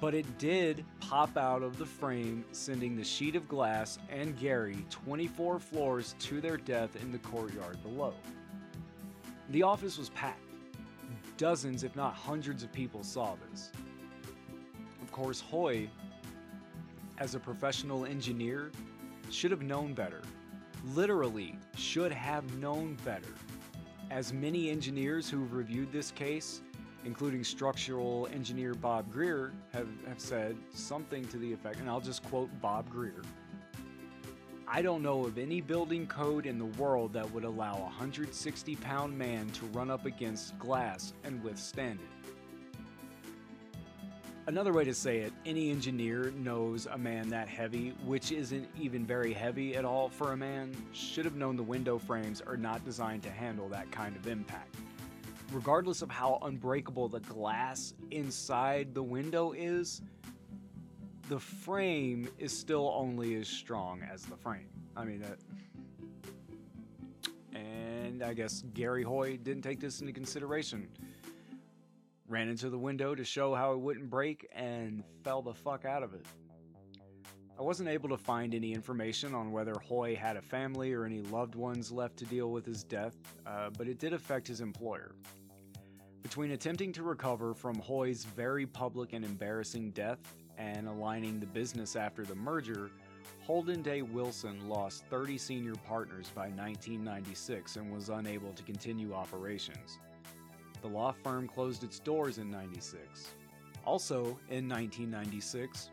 [0.00, 4.84] But it did pop out of the frame, sending the sheet of glass and Garry
[4.90, 8.14] 24 floors to their death in the courtyard below.
[9.50, 10.40] The office was packed.
[11.36, 13.70] Dozens, if not hundreds, of people saw this.
[15.00, 15.88] Of course, Hoy
[17.18, 18.70] as a professional engineer,
[19.30, 20.22] should have known better.
[20.94, 23.34] Literally, should have known better.
[24.10, 26.60] As many engineers who've reviewed this case,
[27.04, 32.22] including structural engineer Bob Greer, have, have said something to the effect, and I'll just
[32.24, 33.22] quote Bob Greer
[34.74, 38.76] I don't know of any building code in the world that would allow a 160
[38.76, 42.21] pound man to run up against glass and withstand it.
[44.48, 49.06] Another way to say it, any engineer knows a man that heavy, which isn't even
[49.06, 52.84] very heavy at all for a man, should have known the window frames are not
[52.84, 54.74] designed to handle that kind of impact.
[55.52, 60.02] Regardless of how unbreakable the glass inside the window is,
[61.28, 64.66] the frame is still only as strong as the frame.
[64.96, 65.38] I mean, that.
[67.54, 70.88] And I guess Garry Hoy didn't take this into consideration.
[72.28, 76.02] Ran into the window to show how it wouldn't break, and fell the fuck out
[76.02, 76.26] of it.
[77.58, 81.20] I wasn't able to find any information on whether Hoy had a family or any
[81.22, 83.14] loved ones left to deal with his death,
[83.46, 85.14] uh, but it did affect his employer.
[86.22, 90.18] Between attempting to recover from Hoy's very public and embarrassing death
[90.56, 92.90] and aligning the business after the merger,
[93.40, 99.98] Holden Day Wilson lost 30 senior partners by 1996 and was unable to continue operations.
[100.82, 103.28] The law firm closed its doors in 96.
[103.84, 105.90] Also, in 1996,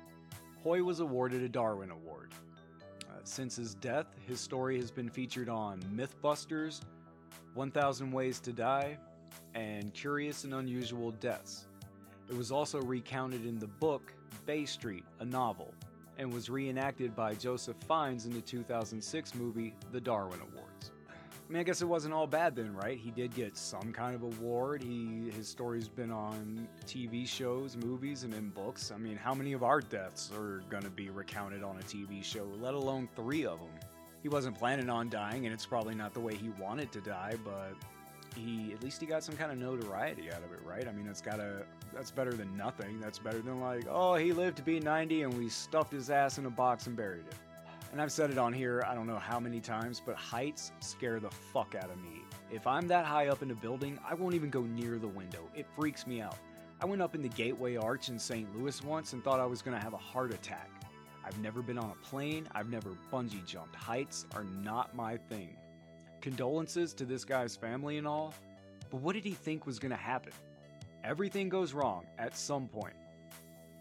[0.63, 2.33] Hoy was awarded a Darwin Award.
[3.03, 6.81] Uh, since his death, his story has been featured on Mythbusters,
[7.53, 8.97] 1000 Ways to Die,
[9.55, 11.67] and Curious and Unusual Deaths.
[12.29, 14.13] It was also recounted in the book
[14.45, 15.73] Bay Street, a novel,
[16.17, 20.68] and was reenacted by Joseph Fiennes in the 2006 movie The Darwin Awards.
[21.49, 22.95] I mean, I guess it wasn't all bad then, right?
[22.95, 24.83] He did get some kind of award.
[24.83, 28.91] He his story's been on TV shows, movies, and in books.
[28.93, 32.47] I mean, how many of our deaths are gonna be recounted on a TV show?
[32.61, 33.71] Let alone three of them.
[34.21, 37.33] He wasn't planning on dying, and it's probably not the way he wanted to die,
[37.43, 37.73] but
[38.35, 40.87] he at least he got some kind of notoriety out of it, right?
[40.87, 41.63] I mean, it's gotta
[41.95, 42.99] that's better than nothing.
[42.99, 46.37] That's better than like, oh, he lived to be 90 and we stuffed his ass
[46.37, 47.33] in a box and buried it.
[47.91, 51.19] And I've said it on here, I don't know how many times, but heights scare
[51.19, 52.21] the fuck out of me.
[52.51, 55.49] If I'm that high up in a building, I won't even go near the window.
[55.55, 56.37] It freaks me out.
[56.81, 58.55] I went up in the Gateway Arch in St.
[58.55, 60.69] Louis once and thought I was gonna have a heart attack.
[61.25, 63.75] I've never been on a plane, I've never bungee jumped.
[63.75, 65.57] Heights are not my thing.
[66.21, 68.33] Condolences to this guy's family and all,
[68.91, 70.33] but what did he think was gonna happen?
[71.03, 72.95] Everything goes wrong at some point.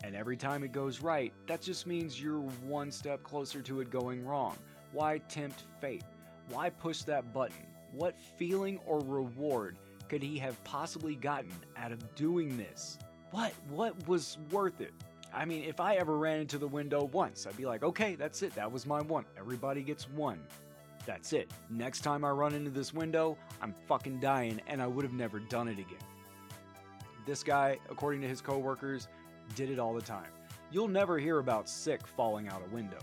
[0.04, 3.90] And every time it goes right, that just means you're one step closer to it
[3.90, 4.56] going wrong.
[4.92, 6.04] Why tempt fate?
[6.50, 7.66] Why push that button?
[7.92, 9.76] What feeling or reward
[10.08, 12.98] could he have possibly gotten out of doing this?
[13.30, 14.94] What what was worth it?
[15.34, 18.42] I mean, if I ever ran into the window once, I'd be like, okay, that's
[18.42, 18.54] it.
[18.54, 19.26] That was my one.
[19.36, 20.40] Everybody gets one.
[21.04, 21.50] That's it.
[21.70, 25.38] Next time I run into this window, I'm fucking dying, and I would have never
[25.38, 25.98] done it again.
[27.26, 29.08] This guy, according to his coworkers,
[29.54, 30.30] did it all the time.
[30.70, 32.98] You'll never hear about sick falling out a window.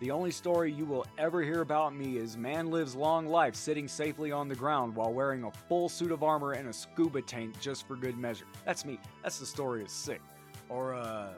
[0.00, 3.86] The only story you will ever hear about me is man lives long life sitting
[3.86, 7.60] safely on the ground while wearing a full suit of armor and a scuba tank
[7.60, 8.46] just for good measure.
[8.64, 8.98] That's me.
[9.22, 10.20] That's the story of sick.
[10.68, 11.28] Or uh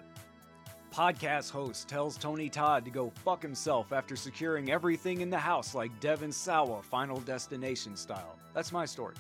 [0.94, 5.74] podcast host tells Tony Todd to go fuck himself after securing everything in the house
[5.74, 8.38] like Devon Sawa Final Destination style.
[8.54, 9.16] That's my story.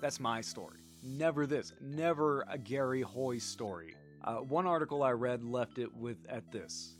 [0.00, 0.78] That's my story.
[1.02, 1.72] Never this.
[1.80, 3.94] Never a Garry Hoy story.
[4.24, 6.94] Uh, one article I read left it with at this.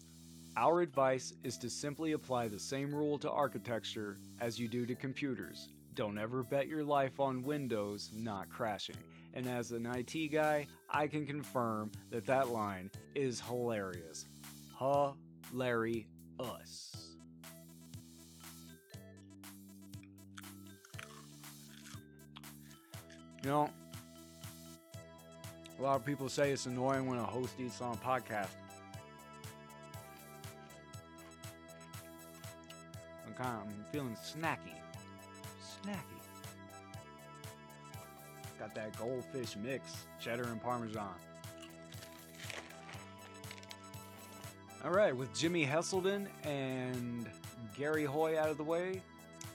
[0.56, 4.94] Our advice is to simply apply the same rule to architecture as you do to
[4.94, 5.68] computers.
[5.94, 8.96] Don't ever bet your life on Windows not crashing.
[9.34, 14.26] And as an IT guy, I can confirm that that line is hilarious.
[14.74, 15.12] Huh
[15.52, 16.06] Larry
[16.40, 17.16] us.
[23.42, 23.70] You know,
[25.82, 28.46] a lot of people say it's annoying when a host eats on a podcast.
[33.26, 34.78] I'm kind of I'm feeling snacky.
[35.60, 36.20] Snacky.
[38.60, 41.08] Got that goldfish mix, cheddar and parmesan.
[44.84, 47.28] All right, with Jimmy Heselden and
[47.76, 49.02] Garry Hoy out of the way,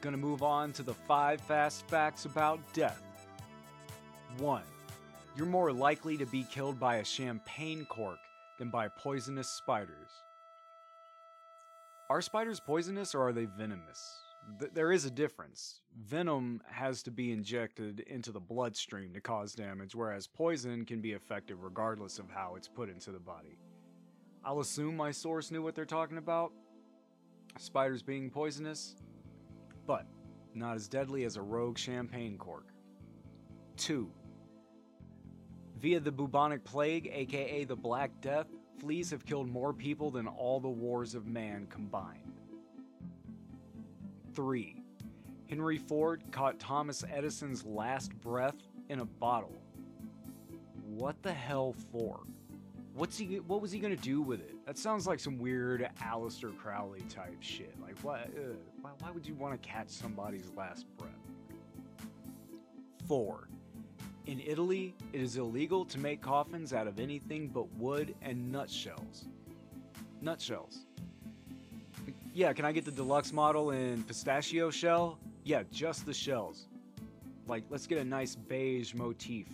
[0.01, 3.01] gonna move on to the five fast facts about death.
[4.39, 4.63] One,
[5.37, 8.17] you're more likely to be killed by a champagne cork
[8.57, 10.09] than by poisonous spiders.
[12.09, 14.17] Are spiders poisonous or are they venomous?
[14.59, 15.81] Th- there is a difference.
[15.95, 21.11] Venom has to be injected into the bloodstream to cause damage, whereas poison can be
[21.11, 23.59] effective regardless of how it's put into the body.
[24.43, 26.51] I'll assume my source knew what they're talking about.
[27.59, 28.95] Spiders being poisonous,
[29.85, 30.07] but
[30.55, 32.69] not as deadly as a rogue champagne cork.
[33.75, 34.09] 2.
[35.79, 38.47] Via the bubonic plague, aka the Black Death,
[38.79, 42.41] fleas have killed more people than all the wars of man combined.
[44.33, 44.83] 3.
[45.47, 48.55] Henry Ford caught Thomas Edison's last breath
[48.89, 49.61] in a bottle.
[50.83, 52.21] What the hell for?
[52.95, 53.39] What's he?
[53.39, 54.55] What was he gonna do with it?
[54.65, 57.75] That sounds like some weird Aleister Crowley type shit.
[57.79, 58.21] Like what?
[58.21, 61.11] Uh, why, why would you want to catch somebody's last breath?
[63.07, 63.47] Four.
[64.27, 69.25] In Italy, it is illegal to make coffins out of anything but wood and nutshells.
[70.21, 70.85] Nutshells.
[72.33, 75.17] Yeah, can I get the deluxe model in pistachio shell?
[75.45, 76.67] Yeah, just the shells.
[77.47, 79.47] Like, let's get a nice beige motif.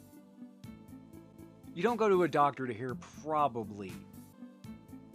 [1.75, 3.93] You don't go to a doctor to hear probably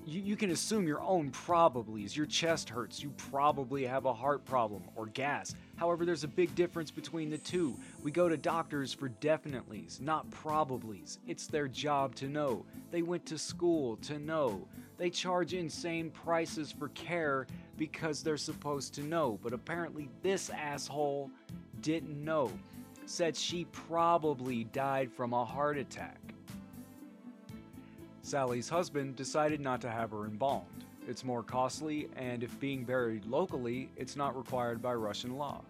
[0.10, 2.16] you, you can assume your own probablys.
[2.16, 5.56] Your chest hurts, you probably have a heart problem or gas.
[5.76, 7.76] However, there's a big difference between the two.
[8.04, 11.20] We go to doctors for definitelys, not probablys.
[11.28, 12.66] It's their job to know.
[12.92, 14.68] They went to school to know.
[14.98, 19.40] They charge insane prices for care because they're supposed to know.
[19.42, 21.32] But apparently, this asshole
[21.82, 22.52] didn't know.
[23.06, 26.20] Said she probably died from a heart attack.
[28.22, 30.86] Sally's husband decided not to have her embalmed.
[31.08, 35.62] It's more costly, and if being buried locally, it's not required by Russian law.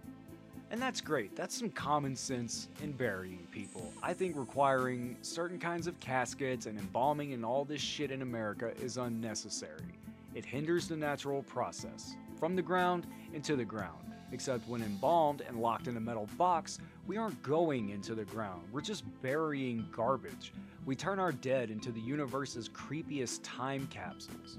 [0.71, 1.35] And that's great.
[1.35, 3.91] That's some common sense in burying people.
[4.03, 8.73] I think requiring certain kinds of caskets and embalming and all this shit in America
[8.81, 9.95] is unnecessary.
[10.35, 14.13] It hinders the natural process from the ground into the ground.
[14.31, 18.63] Except when embalmed and locked in a metal box, we aren't going into the ground,
[18.71, 20.53] we're just burying garbage.
[20.85, 24.57] We turn our dead into the universe's creepiest time capsules.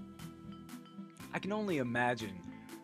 [1.32, 2.34] I can only imagine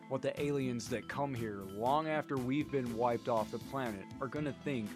[0.09, 4.27] what the aliens that come here long after we've been wiped off the planet are
[4.27, 4.89] gonna think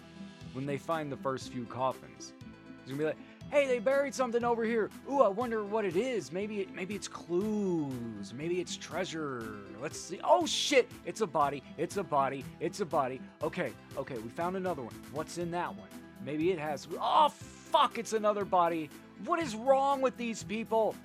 [0.54, 2.32] when they find the first few coffins.
[2.80, 3.18] It's gonna be like,
[3.52, 4.90] hey, they buried something over here.
[5.08, 6.32] Ooh, I wonder what it is.
[6.32, 8.32] Maybe it, maybe it's clues.
[8.34, 9.58] Maybe it's treasure.
[9.80, 10.18] Let's see.
[10.24, 10.90] Oh shit!
[11.04, 11.62] It's a body.
[11.76, 12.44] It's a body.
[12.58, 13.20] It's a body.
[13.42, 14.94] Okay, okay, we found another one.
[15.12, 15.88] What's in that one?
[16.24, 16.88] Maybe it has.
[17.00, 17.98] Oh fuck!
[17.98, 18.90] It's another body.
[19.24, 20.96] What is wrong with these people?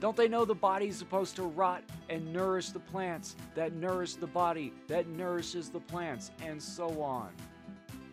[0.00, 4.26] Don't they know the body's supposed to rot and nourish the plants that nourish the
[4.26, 7.30] body that nourishes the plants, and so on?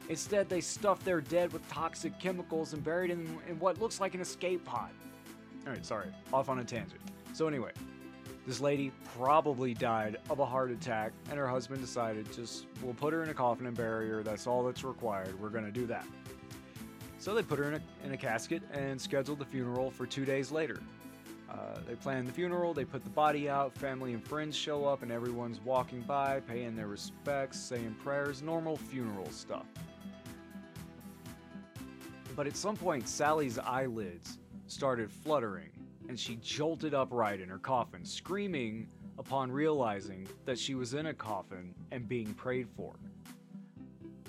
[0.09, 4.15] Instead, they stuff their dead with toxic chemicals and buried in, in what looks like
[4.15, 4.89] an escape pod.
[5.65, 7.01] Alright, sorry, off on a tangent.
[7.33, 7.71] So, anyway,
[8.45, 13.11] this lady probably died of a heart attack, and her husband decided just, we'll put
[13.11, 14.23] her in a coffin and bury her.
[14.23, 15.37] That's all that's required.
[15.41, 16.05] We're gonna do that.
[17.19, 20.23] So, they put her in a, in a casket and scheduled the funeral for two
[20.23, 20.79] days later.
[21.49, 25.01] Uh, they plan the funeral, they put the body out, family and friends show up,
[25.01, 29.65] and everyone's walking by, paying their respects, saying prayers, normal funeral stuff.
[32.37, 35.71] But at some point, Sally's eyelids started fluttering,
[36.07, 41.15] and she jolted upright in her coffin, screaming upon realizing that she was in a
[41.15, 42.93] coffin and being prayed for.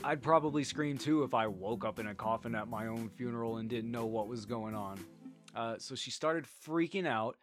[0.03, 3.59] I'd probably scream too if I woke up in a coffin at my own funeral
[3.59, 4.99] and didn't know what was going on.
[5.55, 7.37] Uh, so she started freaking out.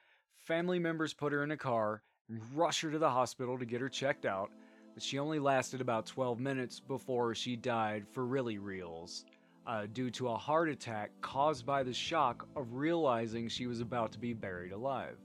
[0.46, 3.82] Family members put her in a car, and rush her to the hospital to get
[3.82, 4.50] her checked out.
[4.96, 9.26] But she only lasted about 12 minutes before she died for really reals
[9.68, 14.12] uh, due to a heart attack caused by the shock of realizing she was about
[14.12, 15.18] to be buried alive.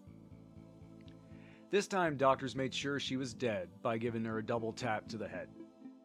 [1.71, 5.17] This time, doctors made sure she was dead by giving her a double tap to
[5.17, 5.49] the head.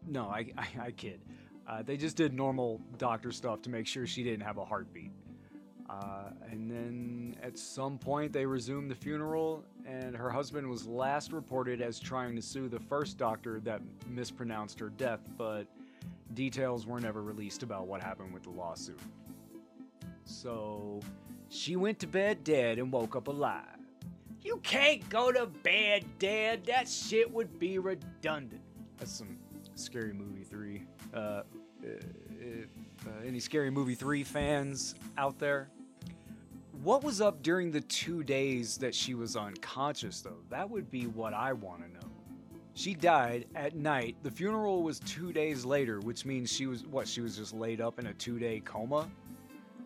[0.08, 1.22] No, I, I, I kid.
[1.68, 5.12] Uh, they just did normal doctor stuff to make sure she didn't have a heartbeat.
[5.90, 11.32] Uh, and then at some point, they resumed the funeral, and her husband was last
[11.32, 15.68] reported as trying to sue the first doctor that mispronounced her death, but
[16.36, 19.00] Details were never released about what happened with the lawsuit.
[20.26, 21.00] So,
[21.50, 23.64] she went to bed dead and woke up alive.
[24.42, 26.66] You can't go to bed, Dad.
[26.66, 28.62] That shit would be redundant.
[28.98, 29.38] That's some
[29.74, 30.84] scary movie three.
[31.14, 31.42] Uh,
[31.82, 32.68] if,
[33.08, 35.70] uh, any scary movie three fans out there?
[36.84, 40.38] What was up during the two days that she was unconscious, though?
[40.50, 42.05] That would be what I want to know.
[42.76, 44.18] She died at night.
[44.22, 47.08] The funeral was two days later, which means she was what?
[47.08, 49.08] She was just laid up in a two-day coma.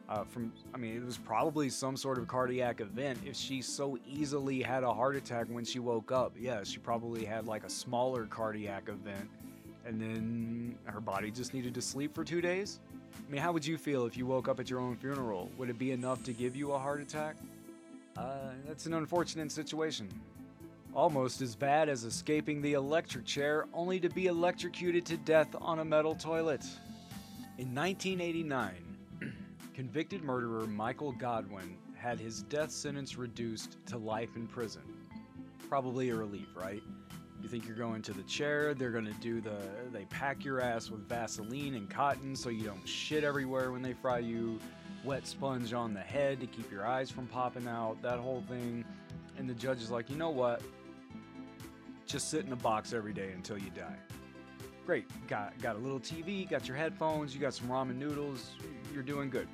[0.09, 3.19] Uh, from, I mean, it was probably some sort of cardiac event.
[3.23, 7.25] If she so easily had a heart attack when she woke up, yeah, she probably
[7.25, 9.29] had like a smaller cardiac event,
[9.85, 12.79] and then her body just needed to sleep for two days.
[13.15, 15.51] I mean, how would you feel if you woke up at your own funeral?
[15.59, 17.35] Would it be enough to give you a heart attack?
[18.17, 20.09] Uh, that's an unfortunate situation.
[20.93, 25.79] Almost as bad as escaping the electric chair, only to be electrocuted to death on
[25.79, 26.65] a metal toilet.
[27.59, 28.73] In 1989,
[29.75, 34.81] convicted murderer Michael Godwin had his death sentence reduced to life in prison.
[35.67, 36.81] Probably a relief, right?
[37.41, 39.57] You think you're going to the chair, they're gonna do the.
[39.93, 43.93] They pack your ass with Vaseline and cotton so you don't shit everywhere when they
[43.93, 44.59] fry you,
[45.05, 48.83] wet sponge on the head to keep your eyes from popping out, that whole thing.
[49.37, 50.61] And the judge is like, you know what?
[52.09, 53.95] Just sit in a box every day until you die.
[54.83, 55.05] Great.
[55.27, 58.49] Got got a little TV, got your headphones, you got some ramen noodles,
[58.91, 59.47] you're doing good.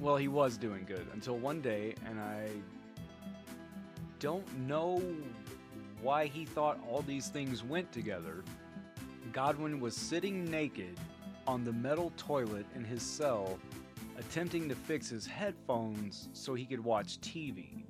[0.00, 2.48] Well, he was doing good until one day, and I
[4.20, 5.02] don't know
[6.00, 8.42] why he thought all these things went together.
[9.34, 10.98] Godwin was sitting naked
[11.46, 13.58] on the metal toilet in his cell,
[14.16, 17.84] attempting to fix his headphones so he could watch TV.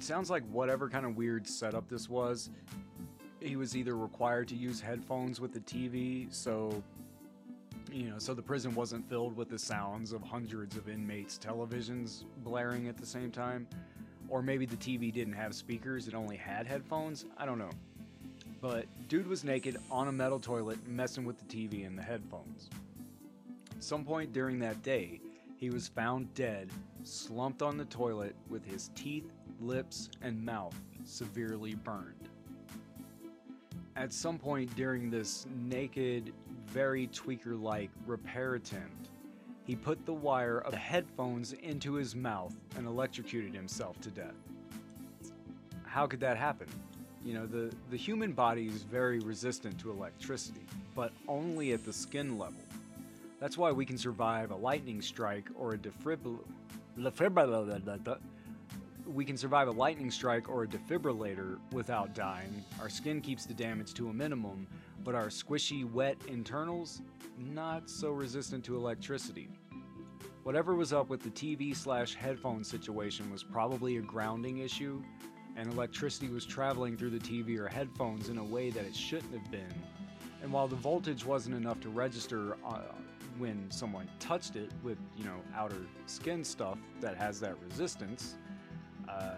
[0.00, 2.48] It sounds like whatever kind of weird setup this was,
[3.38, 6.82] he was either required to use headphones with the TV, so
[7.92, 12.24] you know, so the prison wasn't filled with the sounds of hundreds of inmates' televisions
[12.42, 13.66] blaring at the same time.
[14.30, 17.26] Or maybe the TV didn't have speakers, it only had headphones.
[17.36, 17.70] I don't know.
[18.62, 22.70] But dude was naked on a metal toilet messing with the TV and the headphones.
[23.76, 25.20] At some point during that day,
[25.58, 26.70] he was found dead,
[27.02, 29.30] slumped on the toilet with his teeth,
[29.60, 32.28] lips, and mouth severely burned.
[33.96, 36.32] At some point during this naked,
[36.66, 39.08] very tweaker like repair attempt,
[39.64, 44.34] he put the wire of the headphones into his mouth and electrocuted himself to death.
[45.84, 46.68] How could that happen?
[47.24, 51.92] You know, the, the human body is very resistant to electricity, but only at the
[51.92, 52.62] skin level.
[53.38, 56.44] That's why we can survive a lightning strike or a defibrillator.
[59.12, 62.64] We can survive a lightning strike or a defibrillator without dying.
[62.80, 64.68] Our skin keeps the damage to a minimum,
[65.02, 67.02] but our squishy, wet internals,
[67.36, 69.48] not so resistant to electricity.
[70.44, 75.02] Whatever was up with the TV slash headphone situation was probably a grounding issue,
[75.56, 79.32] and electricity was traveling through the TV or headphones in a way that it shouldn't
[79.32, 79.74] have been.
[80.40, 82.82] And while the voltage wasn't enough to register uh,
[83.38, 88.36] when someone touched it with, you know, outer skin stuff that has that resistance,
[89.10, 89.34] uh,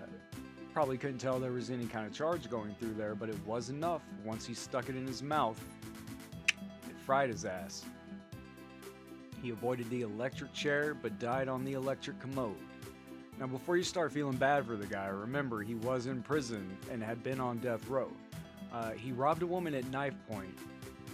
[0.73, 3.71] probably couldn't tell there was any kind of charge going through there, but it was
[3.71, 4.03] enough.
[4.25, 5.63] Once he stuck it in his mouth,
[6.89, 7.85] it fried his ass.
[9.43, 12.57] He avoided the electric chair, but died on the electric commode.
[13.41, 17.03] Now, before you start feeling bad for the guy, remember he was in prison and
[17.03, 18.11] had been on death row.
[18.73, 20.57] Uh, he robbed a woman at knife point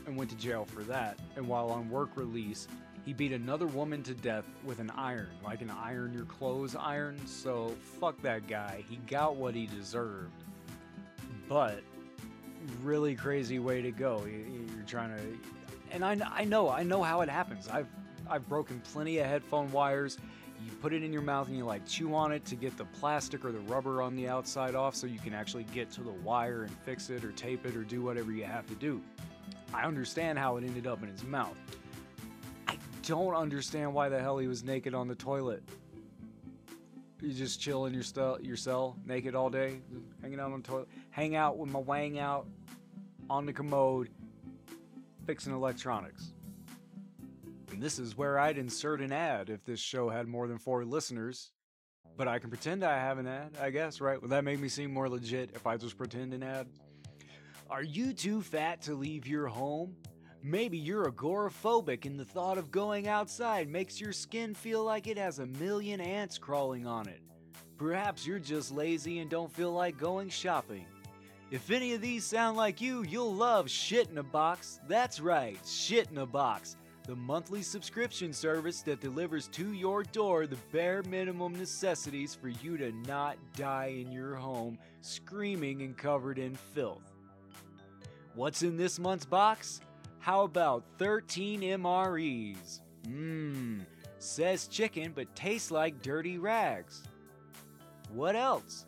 [0.06, 1.18] and went to jail for that.
[1.36, 2.68] And while on work release,
[3.08, 7.18] he beat another woman to death with an iron, like an iron your clothes iron.
[7.26, 8.84] So fuck that guy.
[8.86, 10.44] He got what he deserved.
[11.48, 11.80] But
[12.82, 14.26] really crazy way to go.
[14.26, 15.22] You're trying to,
[15.90, 17.66] and I, I know I know how it happens.
[17.66, 17.88] I've
[18.28, 20.18] I've broken plenty of headphone wires.
[20.62, 22.84] You put it in your mouth and you like chew on it to get the
[22.84, 26.12] plastic or the rubber on the outside off so you can actually get to the
[26.12, 29.00] wire and fix it or tape it or do whatever you have to do.
[29.72, 31.56] I understand how it ended up in his mouth.
[33.08, 35.62] Don't understand why the hell he was naked on the toilet.
[37.22, 38.04] You just chill in your,
[38.42, 39.80] your cell naked all day,
[40.20, 40.88] hanging out on the toilet.
[41.08, 42.46] Hang out with my wang out
[43.30, 44.10] on the commode,
[45.24, 46.34] fixing electronics.
[47.72, 50.84] And this is where I'd insert an ad if this show had more than four
[50.84, 51.52] listeners.
[52.18, 54.20] But I can pretend I have an ad, I guess, right?
[54.20, 56.66] Would that make me seem more legit if I just pretend an ad?
[57.70, 59.96] Are you too fat to leave your home?
[60.42, 65.18] Maybe you're agoraphobic and the thought of going outside makes your skin feel like it
[65.18, 67.20] has a million ants crawling on it.
[67.76, 70.86] Perhaps you're just lazy and don't feel like going shopping.
[71.50, 74.80] If any of these sound like you, you'll love Shit in a Box.
[74.86, 76.76] That's right, Shit in a Box
[77.08, 82.76] the monthly subscription service that delivers to your door the bare minimum necessities for you
[82.76, 87.14] to not die in your home, screaming and covered in filth.
[88.34, 89.80] What's in this month's box?
[90.28, 92.80] How about 13 MREs?
[93.08, 93.80] Mmm,
[94.18, 97.04] says chicken but tastes like dirty rags.
[98.12, 98.84] What else?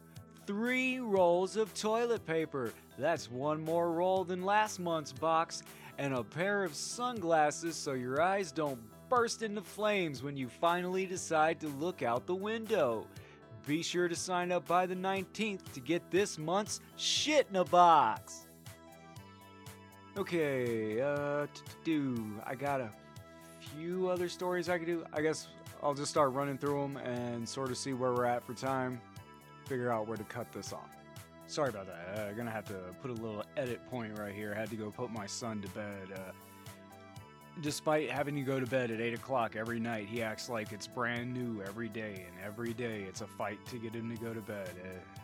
[0.46, 2.74] Three rolls of toilet paper.
[2.98, 5.62] That's one more roll than last month's box.
[5.96, 8.78] And a pair of sunglasses so your eyes don't
[9.08, 13.06] burst into flames when you finally decide to look out the window.
[13.66, 17.64] Be sure to sign up by the 19th to get this month's shit in a
[17.64, 18.44] box.
[20.20, 21.46] Okay, uh,
[21.82, 22.90] do I got a
[23.58, 25.02] few other stories I could do?
[25.14, 25.48] I guess
[25.82, 29.00] I'll just start running through them and sort of see where we're at for time.
[29.64, 30.94] Figure out where to cut this off.
[31.46, 32.18] Sorry about that.
[32.18, 34.52] I'm uh, gonna have to put a little edit point right here.
[34.54, 36.08] I had to go put my son to bed.
[36.14, 36.32] Uh,
[37.62, 40.86] despite having to go to bed at 8 o'clock every night, he acts like it's
[40.86, 44.34] brand new every day, and every day it's a fight to get him to go
[44.34, 44.68] to bed.
[44.84, 45.19] Uh,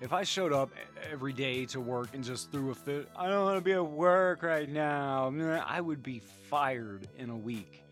[0.00, 0.70] if I showed up
[1.10, 3.84] every day to work and just threw a fit, I don't want to be at
[3.84, 5.32] work right now,
[5.66, 7.82] I would be fired in a week.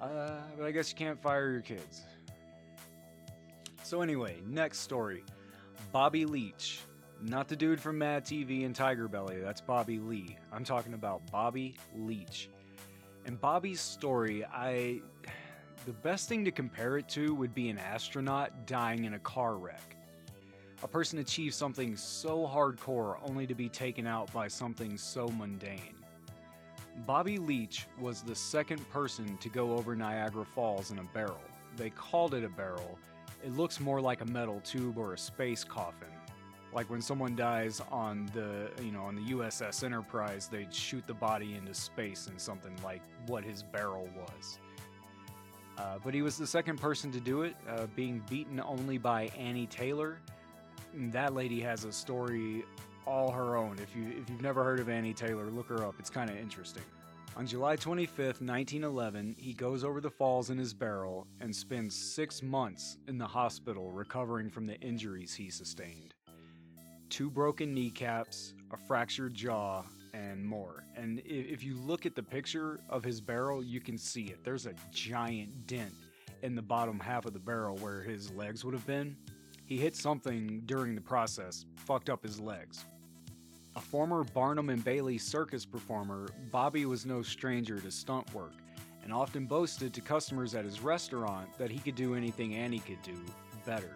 [0.00, 2.02] Uh, but I guess you can't fire your kids.
[3.84, 5.24] So, anyway, next story
[5.92, 6.80] Bobby Leach.
[7.20, 10.36] Not the dude from Mad TV and Tiger Belly, that's Bobby Lee.
[10.52, 12.50] I'm talking about Bobby Leach.
[13.26, 15.00] And Bobby's story, I.
[15.84, 19.56] The best thing to compare it to would be an astronaut dying in a car
[19.56, 19.96] wreck.
[20.82, 25.94] A person achieves something so hardcore only to be taken out by something so mundane.
[27.06, 31.40] Bobby Leach was the second person to go over Niagara Falls in a barrel.
[31.76, 32.98] They called it a barrel.
[33.44, 36.08] It looks more like a metal tube or a space coffin.
[36.74, 41.14] Like when someone dies on the, you know, on the USS Enterprise, they'd shoot the
[41.14, 44.58] body into space in something like what his barrel was.
[45.78, 49.24] Uh, but he was the second person to do it, uh, being beaten only by
[49.38, 50.18] Annie Taylor,
[50.94, 52.64] that lady has a story
[53.06, 53.78] all her own.
[53.82, 55.94] If you if you've never heard of Annie Taylor, look her up.
[55.98, 56.82] It's kind of interesting.
[57.34, 62.42] On July 25th, 1911, he goes over the falls in his barrel and spends six
[62.42, 66.12] months in the hospital recovering from the injuries he sustained.
[67.08, 69.82] Two broken kneecaps, a fractured jaw,
[70.12, 70.84] and more.
[70.94, 74.44] And if you look at the picture of his barrel, you can see it.
[74.44, 75.94] There's a giant dent
[76.42, 79.16] in the bottom half of the barrel where his legs would have been.
[79.72, 82.84] He hit something during the process, fucked up his legs.
[83.74, 88.52] A former Barnum and Bailey circus performer, Bobby was no stranger to stunt work
[89.02, 93.00] and often boasted to customers at his restaurant that he could do anything Annie could
[93.00, 93.16] do
[93.64, 93.94] better.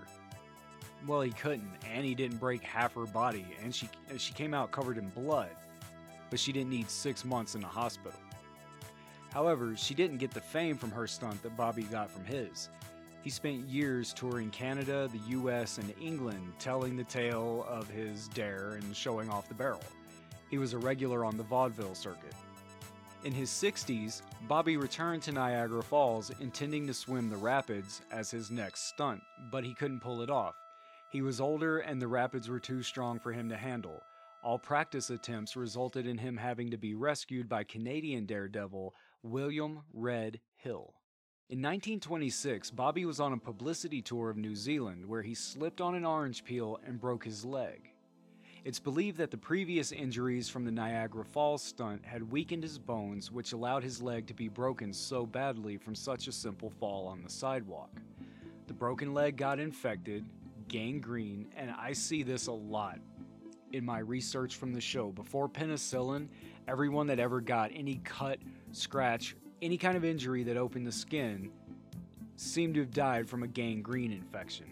[1.07, 1.68] Well, he couldn't.
[1.87, 5.51] Annie didn't break half her body and she she came out covered in blood,
[6.31, 8.18] but she didn't need 6 months in a hospital.
[9.31, 12.70] However, she didn't get the fame from her stunt that Bobby got from his.
[13.27, 18.74] He spent years touring Canada, the US, and England telling the tale of his dare
[18.74, 19.83] and showing off the barrel.
[20.49, 22.35] He was a regular on the vaudeville circuit.
[23.24, 28.53] In his 60s, Bobby returned to Niagara Falls intending to swim the rapids as his
[28.53, 29.20] next stunt,
[29.51, 30.55] but he couldn't pull it off.
[31.11, 34.05] He was older and the rapids were too strong for him to handle.
[34.45, 40.39] All practice attempts resulted in him having to be rescued by Canadian daredevil William Red
[40.59, 40.95] Hill.
[41.49, 45.94] In 1926, Bobby was on a publicity tour of New Zealand where he slipped on
[45.94, 47.92] an orange peel and broke his leg.
[48.64, 53.30] It's believed that the previous injuries from the Niagara Falls stunt had weakened his bones,
[53.30, 57.22] which allowed his leg to be broken so badly from such a simple fall on
[57.22, 57.92] the sidewalk.
[58.66, 60.24] The broken leg got infected,
[60.66, 62.99] gangrene, and I see this a lot
[63.72, 65.12] in my research from the show.
[65.12, 66.26] Before penicillin,
[66.66, 68.40] everyone that ever got any cut,
[68.72, 71.50] scratch, any kind of injury that opened the skin
[72.36, 74.66] seemed to have died from a gangrene infection.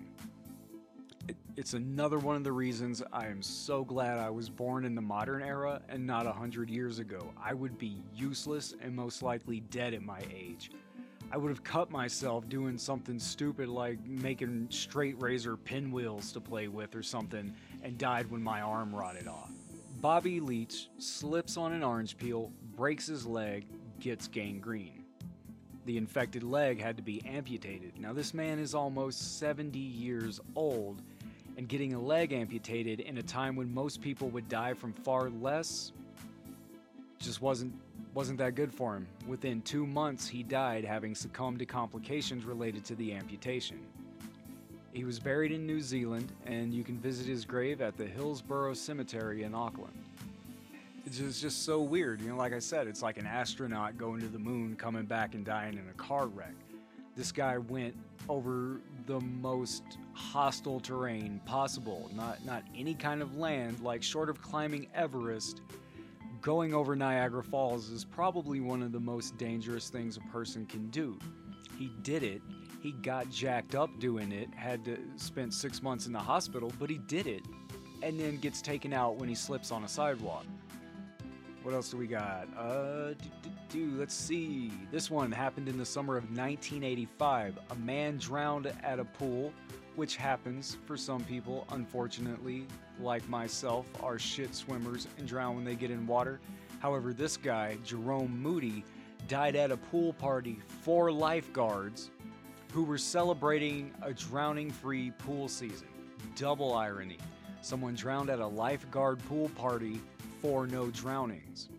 [1.57, 5.01] It's another one of the reasons I am so glad I was born in the
[5.01, 7.32] modern era and not a hundred years ago.
[7.41, 10.72] I would be useless and most likely dead at my age.
[11.30, 16.68] I would have cut myself doing something stupid like making straight razor pinwheels to play
[16.68, 19.51] with or something and died when my arm rotted off.
[20.01, 23.66] Bobby Leach slips on an orange peel, breaks his leg,
[24.01, 25.05] gets gangrene.
[25.86, 27.99] The infected leg had to be amputated.
[27.99, 31.03] Now, this man is almost 70 years old,
[31.57, 35.30] and getting a leg amputated in a time when most people would die from far
[35.30, 35.92] less
[37.18, 37.72] just wasn't
[38.12, 39.07] wasn't that good for him.
[39.26, 43.80] Within 2 months he died having succumbed to complications related to the amputation.
[44.92, 48.74] He was buried in New Zealand and you can visit his grave at the Hillsborough
[48.74, 49.99] Cemetery in Auckland.
[51.07, 52.21] It's just, so weird.
[52.21, 55.35] You know, like I said, it's like an astronaut going to the moon, coming back
[55.35, 56.55] and dying in a car wreck.
[57.15, 57.95] This guy went
[58.29, 59.83] over the most
[60.15, 62.11] hostile terrain possible.
[62.15, 65.61] Not not any kind of land, like short of climbing Everest,
[66.45, 70.91] going over Niagara Falls is probably one of the most dangerous things a person can
[70.91, 71.19] do.
[71.79, 72.43] He did it.
[72.83, 76.91] He got jacked up doing it, had to spend six months in the hospital, but
[76.91, 77.43] he did it,
[78.03, 80.45] and then gets taken out when he slips on a sidewalk.
[81.65, 82.47] What else do we got?
[82.59, 84.71] Uh, do, do, do, let's see.
[84.93, 87.59] This one happened in the summer of 1985.
[87.71, 89.51] A man drowned at a pool,
[89.97, 92.67] which happens for some people, unfortunately,
[93.01, 96.39] like myself, are shit swimmers and drown when they get in water.
[96.81, 98.85] However, this guy, Jerome Moody,
[99.27, 102.11] died at a pool party for lifeguards
[102.75, 105.89] who were celebrating a drowning free pool season.
[106.37, 107.17] Double irony.
[107.62, 109.99] Someone drowned at a lifeguard pool party
[110.45, 111.70] for no drownings.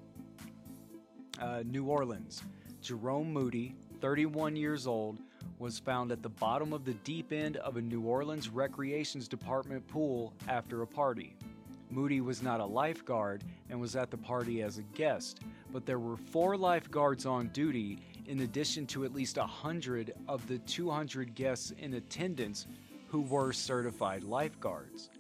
[1.40, 2.42] Uh, New Orleans.
[2.82, 5.20] Jerome Moody, 31 years old,
[5.60, 9.88] was found at the bottom of the deep end of a New Orleans Recreations Department
[9.88, 11.36] pool after a party.
[11.92, 15.42] Moody was not a lifeguard and was at the party as a guest,
[15.72, 20.58] but there were four lifeguards on duty in addition to at least 100 of the
[20.58, 22.66] 200 guests in attendance
[23.10, 25.12] who were certified lifeguards.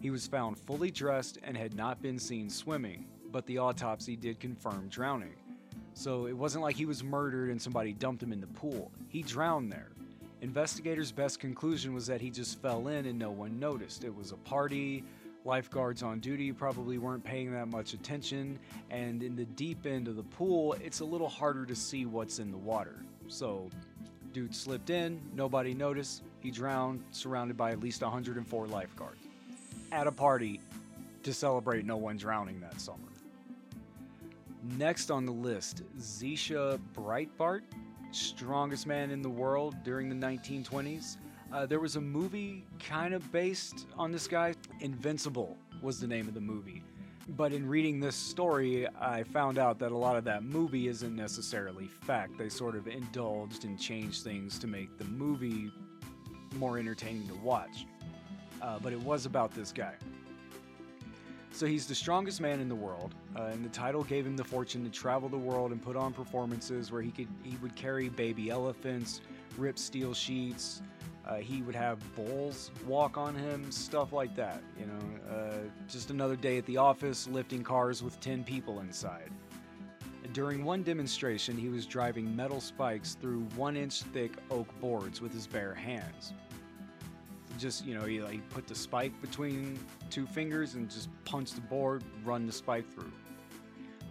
[0.00, 4.38] He was found fully dressed and had not been seen swimming, but the autopsy did
[4.38, 5.34] confirm drowning.
[5.94, 8.92] So it wasn't like he was murdered and somebody dumped him in the pool.
[9.08, 9.92] He drowned there.
[10.42, 14.04] Investigators' best conclusion was that he just fell in and no one noticed.
[14.04, 15.02] It was a party,
[15.46, 18.58] lifeguards on duty probably weren't paying that much attention,
[18.90, 22.38] and in the deep end of the pool, it's a little harder to see what's
[22.38, 22.96] in the water.
[23.28, 23.70] So,
[24.32, 29.25] dude slipped in, nobody noticed, he drowned, surrounded by at least 104 lifeguards
[29.92, 30.60] at a party
[31.22, 33.08] to celebrate no one drowning that summer.
[34.78, 37.62] Next on the list, Zisha Breitbart,
[38.10, 41.18] strongest man in the world during the 1920s.
[41.52, 44.54] Uh, there was a movie kind of based on this guy.
[44.80, 46.82] Invincible was the name of the movie.
[47.30, 51.14] But in reading this story, I found out that a lot of that movie isn't
[51.14, 52.38] necessarily fact.
[52.38, 55.70] They sort of indulged and changed things to make the movie
[56.54, 57.86] more entertaining to watch
[58.62, 59.94] uh, but it was about this guy.
[61.56, 64.44] So he's the strongest man in the world, uh, and the title gave him the
[64.44, 68.10] fortune to travel the world and put on performances where he could he would carry
[68.10, 69.22] baby elephants,
[69.56, 70.82] rip steel sheets.
[71.26, 74.62] Uh, he would have bulls walk on him, stuff like that.
[74.78, 75.56] You know, uh,
[75.88, 79.30] just another day at the office, lifting cars with ten people inside.
[80.34, 85.46] During one demonstration, he was driving metal spikes through one-inch thick oak boards with his
[85.46, 86.34] bare hands
[87.58, 89.78] just you know he like put the spike between
[90.10, 93.12] two fingers and just punch the board, run the spike through.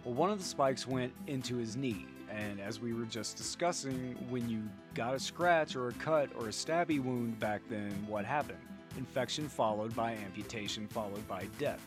[0.04, 4.16] Well, one of the spikes went into his knee, and as we were just discussing,
[4.28, 4.62] when you
[4.94, 8.58] got a scratch or a cut or a stabby wound back then, what happened?
[8.96, 11.80] Infection followed by amputation followed by death.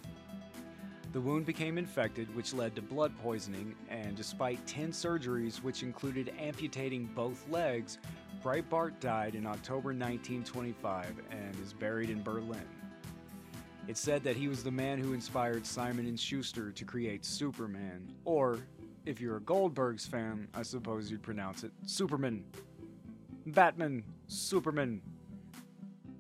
[1.12, 6.32] The wound became infected, which led to blood poisoning, and despite 10 surgeries, which included
[6.38, 7.97] amputating both legs,
[8.43, 12.65] Breitbart died in October 1925 and is buried in Berlin.
[13.87, 18.13] It's said that he was the man who inspired Simon and Schuster to create Superman,
[18.23, 18.59] or
[19.05, 22.45] if you're a Goldbergs fan, I suppose you'd pronounce it Superman.
[23.47, 25.01] Batman, Superman.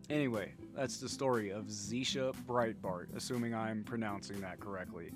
[0.09, 5.11] Anyway, that's the story of Zisha Breitbart, assuming I'm pronouncing that correctly.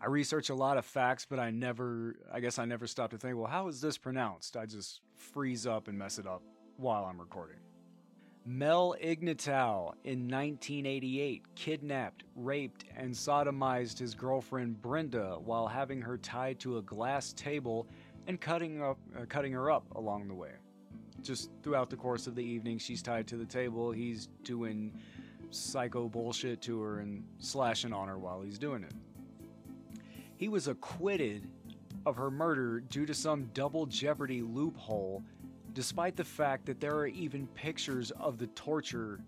[0.00, 3.18] I research a lot of facts, but I never, I guess I never stop to
[3.18, 4.56] think, well, how is this pronounced?
[4.56, 6.42] I just freeze up and mess it up
[6.76, 7.56] while I'm recording.
[8.46, 16.58] Mel Ignatow in 1988 kidnapped, raped, and sodomized his girlfriend Brenda while having her tied
[16.60, 17.86] to a glass table
[18.26, 20.52] and cutting, up, uh, cutting her up along the way.
[21.20, 23.92] Just throughout the course of the evening, she's tied to the table.
[23.92, 24.92] He's doing
[25.50, 28.94] psycho bullshit to her and slashing on her while he's doing it.
[30.36, 31.46] He was acquitted
[32.06, 35.22] of her murder due to some double jeopardy loophole,
[35.74, 39.20] despite the fact that there are even pictures of the torture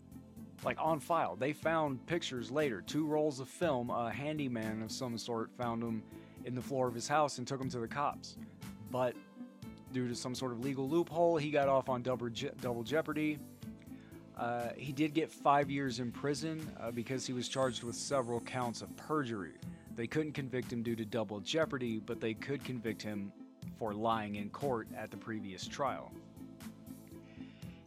[0.65, 1.37] like on file.
[1.37, 3.91] They found pictures later, two rolls of film.
[3.91, 6.03] A handyman of some sort found them
[6.45, 8.37] in the floor of his house and took them to the cops.
[8.91, 9.15] But
[9.93, 13.39] due to some sort of legal loophole, he got off on double, je- double jeopardy.
[14.37, 18.41] Uh, he did get five years in prison uh, because he was charged with several
[18.41, 19.55] counts of perjury.
[19.95, 23.33] They couldn't convict him due to double jeopardy, but they could convict him
[23.79, 26.13] for lying in court at the previous trial.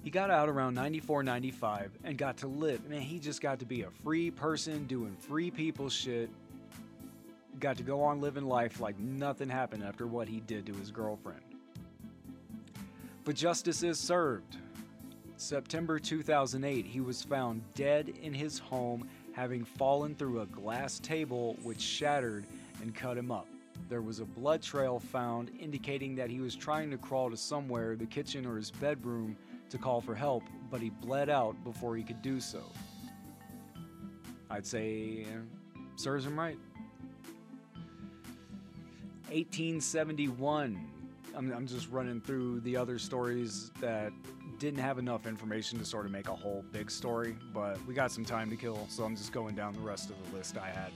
[0.03, 2.87] He got out around 94 95 and got to live.
[2.87, 6.29] Man, he just got to be a free person doing free people shit.
[7.59, 10.91] got to go on living life like nothing happened after what he did to his
[10.91, 11.41] girlfriend.
[13.23, 14.57] But justice is served.
[15.37, 21.57] September 2008, he was found dead in his home, having fallen through a glass table
[21.61, 22.45] which shattered
[22.81, 23.47] and cut him up.
[23.89, 27.97] There was a blood trail found indicating that he was trying to crawl to somewhere,
[27.97, 29.35] the kitchen or his bedroom,
[29.69, 32.63] to call for help, but he bled out before he could do so.
[34.49, 35.25] I'd say
[35.97, 36.57] serves him right.
[39.29, 40.79] 1871.
[41.35, 44.13] I'm, I'm just running through the other stories that
[44.57, 48.11] didn't have enough information to sort of make a whole big story, but we got
[48.11, 50.67] some time to kill, so I'm just going down the rest of the list I
[50.67, 50.91] had.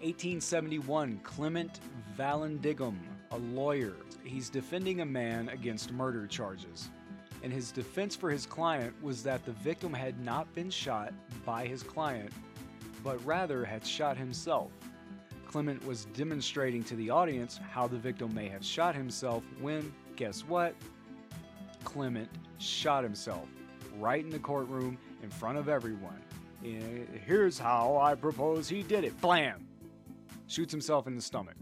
[0.00, 1.80] 1871, Clement
[2.18, 2.96] Vallandigham,
[3.30, 3.94] a lawyer.
[4.24, 6.90] He's defending a man against murder charges.
[7.42, 11.12] And his defense for his client was that the victim had not been shot
[11.44, 12.32] by his client,
[13.02, 14.70] but rather had shot himself.
[15.52, 20.40] Clement was demonstrating to the audience how the victim may have shot himself when, guess
[20.48, 20.74] what?
[21.84, 23.46] Clement shot himself
[23.98, 26.22] right in the courtroom in front of everyone.
[26.64, 29.20] Eh, Here's how I propose he did it.
[29.20, 29.66] Blam!
[30.46, 31.56] Shoots himself in the stomach.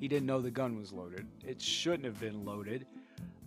[0.00, 1.24] He didn't know the gun was loaded.
[1.46, 2.86] It shouldn't have been loaded,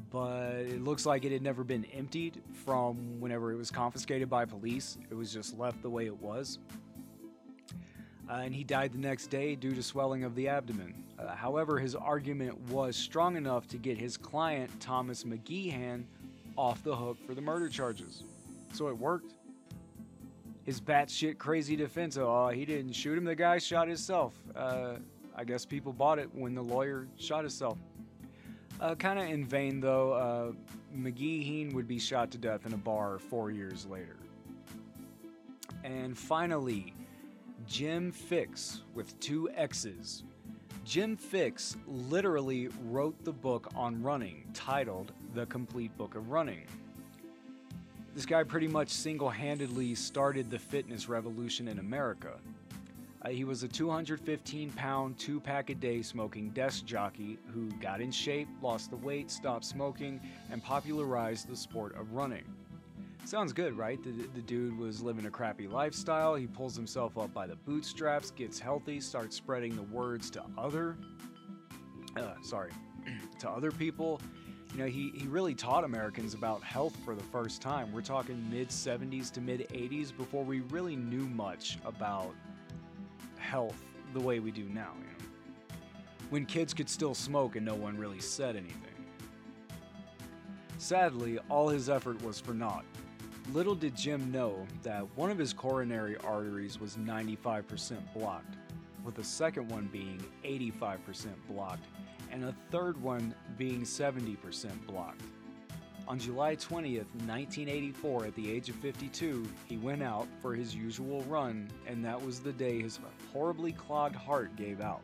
[0.09, 4.45] but it looks like it had never been emptied from whenever it was confiscated by
[4.45, 4.97] police.
[5.09, 6.59] It was just left the way it was.
[8.31, 10.93] Uh, and he died the next day due to swelling of the abdomen.
[11.19, 16.05] Uh, however, his argument was strong enough to get his client, Thomas McGeehan,
[16.55, 18.23] off the hook for the murder charges.
[18.71, 19.33] So it worked.
[20.63, 24.33] His batshit crazy defense of, oh, he didn't shoot him, the guy shot himself.
[24.55, 24.93] Uh,
[25.35, 27.79] I guess people bought it when the lawyer shot himself.
[28.79, 30.51] Uh, kind of in vain, though, uh,
[30.97, 34.15] McGeehan would be shot to death in a bar four years later.
[35.83, 36.93] And finally,
[37.71, 40.25] Jim Fixx with two X's.
[40.83, 46.65] Jim Fixx literally wrote the book on running titled The Complete Book of Running.
[48.13, 52.33] This guy pretty much single handedly started the fitness revolution in America.
[53.21, 58.01] Uh, he was a 215 pound, two pack a day smoking desk jockey who got
[58.01, 60.19] in shape, lost the weight, stopped smoking,
[60.51, 62.43] and popularized the sport of running.
[63.25, 64.01] Sounds good, right?
[64.03, 66.35] The, the dude was living a crappy lifestyle.
[66.35, 70.97] He pulls himself up by the bootstraps, gets healthy, starts spreading the words to other,
[72.17, 72.71] uh, sorry,
[73.39, 74.19] to other people.
[74.73, 77.91] You know, he, he really taught Americans about health for the first time.
[77.93, 82.33] We're talking mid 70s to mid 80s before we really knew much about
[83.37, 85.75] health the way we do now, you know.
[86.29, 88.77] When kids could still smoke and no one really said anything.
[90.77, 92.85] Sadly, all his effort was for naught.
[93.49, 98.55] Little did Jim know that one of his coronary arteries was 95% blocked,
[99.03, 100.99] with the second one being 85%
[101.49, 101.83] blocked,
[102.31, 104.37] and a third one being 70%
[104.87, 105.21] blocked.
[106.07, 111.21] On July 20th, 1984, at the age of 52, he went out for his usual
[111.23, 112.99] run, and that was the day his
[113.33, 115.03] horribly clogged heart gave out.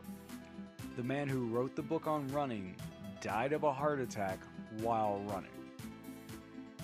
[0.96, 2.76] The man who wrote the book on running
[3.20, 4.38] died of a heart attack
[4.80, 5.50] while running.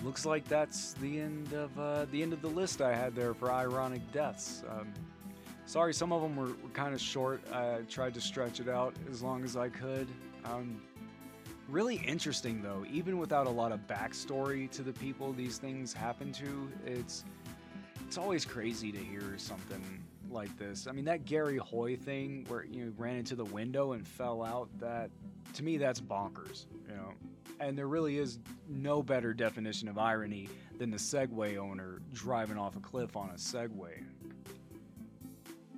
[0.05, 3.33] Looks like that's the end of uh, the end of the list I had there
[3.33, 4.63] for ironic deaths.
[4.69, 4.93] Um,
[5.65, 7.41] sorry, some of them were, were kind of short.
[7.51, 10.07] I tried to stretch it out as long as I could.
[10.43, 10.79] Um,
[11.67, 16.31] really interesting though, even without a lot of backstory to the people these things happen
[16.33, 16.69] to.
[16.85, 17.25] It's
[18.05, 19.81] it's always crazy to hear something
[20.29, 20.85] like this.
[20.85, 24.43] I mean, that Garry Hoy thing where you know ran into the window and fell
[24.43, 24.69] out.
[24.79, 25.09] That
[25.55, 26.65] to me, that's bonkers.
[26.87, 27.13] You know,
[27.59, 32.75] and there really is no better definition of irony than the Segway owner driving off
[32.75, 34.03] a cliff on a Segway.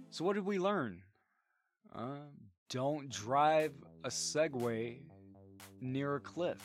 [0.09, 1.01] So what did we learn?
[1.95, 2.17] Uh,
[2.69, 3.73] don't drive
[4.03, 4.97] a Segway
[5.79, 6.57] near a cliff.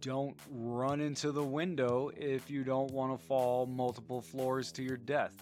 [0.00, 4.98] Don't run into the window if you don't want to fall multiple floors to your
[4.98, 5.34] death.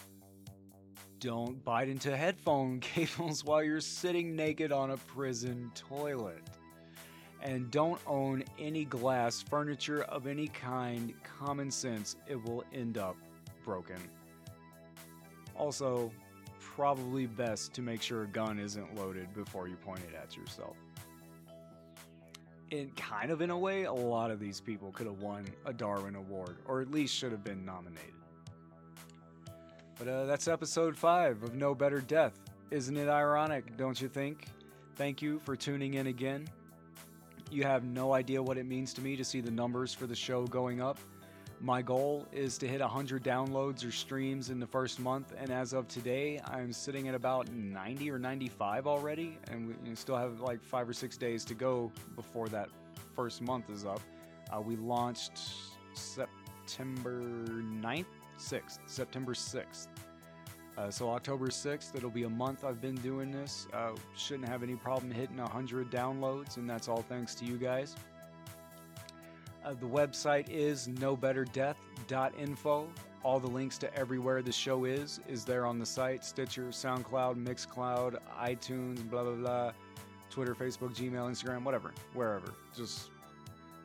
[1.20, 6.42] Don't bite into headphone cables while you're sitting naked on a prison toilet.
[7.42, 11.12] And don't own any glass furniture of any kind.
[11.22, 13.16] Common sense, it will end up
[13.64, 13.98] broken.
[15.54, 16.10] Also,
[16.58, 20.76] probably best to make sure a gun isn't loaded before you point it at yourself
[22.70, 25.72] in kind of in a way, a lot of these people could have won a
[25.72, 28.13] Darwin Award, or at least should have been nominated.
[29.98, 32.38] But uh, that's episode five of No Better Death.
[32.70, 34.46] Isn't it ironic, don't you think?
[34.96, 36.48] Thank you for tuning in again.
[37.50, 40.14] You have no idea what it means to me to see the numbers for the
[40.14, 40.98] show going up.
[41.60, 45.72] My goal is to hit 100 downloads or streams in the first month, and as
[45.72, 50.62] of today, I'm sitting at about 90 or 95 already, and we still have like
[50.62, 52.68] five or six days to go before that
[53.14, 54.00] first month is up.
[54.52, 55.38] Uh, we launched
[55.94, 58.04] September 9th,
[58.38, 59.88] 6th, September 6th.
[60.76, 63.68] Uh, so October 6th, it'll be a month I've been doing this.
[63.72, 67.94] Uh, shouldn't have any problem hitting 100 downloads, and that's all thanks to you guys.
[69.64, 72.88] Uh, the website is nobetterdeath.info.
[73.22, 77.42] All the links to everywhere the show is is there on the site: Stitcher, SoundCloud,
[77.42, 79.72] Mixcloud, iTunes, blah blah blah,
[80.28, 82.52] Twitter, Facebook, Gmail, Instagram, whatever, wherever.
[82.76, 83.08] Just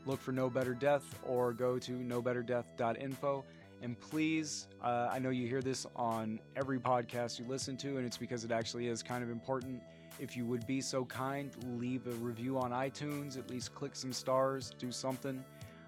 [0.05, 3.45] look for No Better Death or go to nobetterdeath.info.
[3.81, 8.05] And please, uh, I know you hear this on every podcast you listen to, and
[8.05, 9.81] it's because it actually is kind of important.
[10.19, 14.11] If you would be so kind, leave a review on iTunes, at least click some
[14.11, 15.43] stars, do something.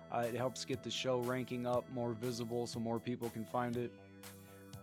[0.09, 3.75] Uh, it helps get the show ranking up more visible so more people can find
[3.75, 3.91] it.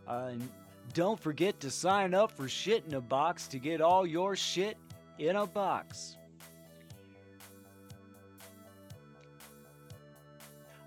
[0.06, 0.48] Uh, and
[0.92, 4.76] don't forget to sign up for Shit in a Box to get all your shit
[5.18, 6.17] in a box.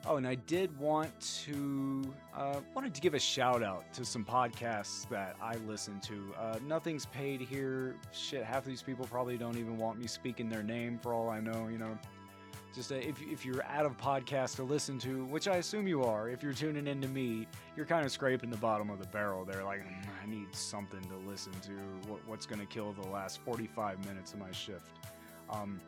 [0.08, 1.12] Oh, and I did want
[1.46, 2.02] to
[2.36, 6.34] uh, wanted to give a shout out to some podcasts that I listen to.
[6.40, 7.96] Uh, nothing's paid here.
[8.12, 11.30] Shit, half of these people probably don't even want me speaking their name for all
[11.30, 11.68] I know.
[11.68, 12.00] You know,
[12.74, 16.04] just uh, if if you're out of podcast to listen to, which I assume you
[16.04, 17.46] are, if you're tuning into me,
[17.78, 19.46] you're kind of scraping the bottom of the barrel.
[19.46, 21.74] There, like "Mm, I need something to listen to.
[22.10, 24.88] What, what's going to kill the last 45 minutes of my shift?
[25.52, 25.80] Um,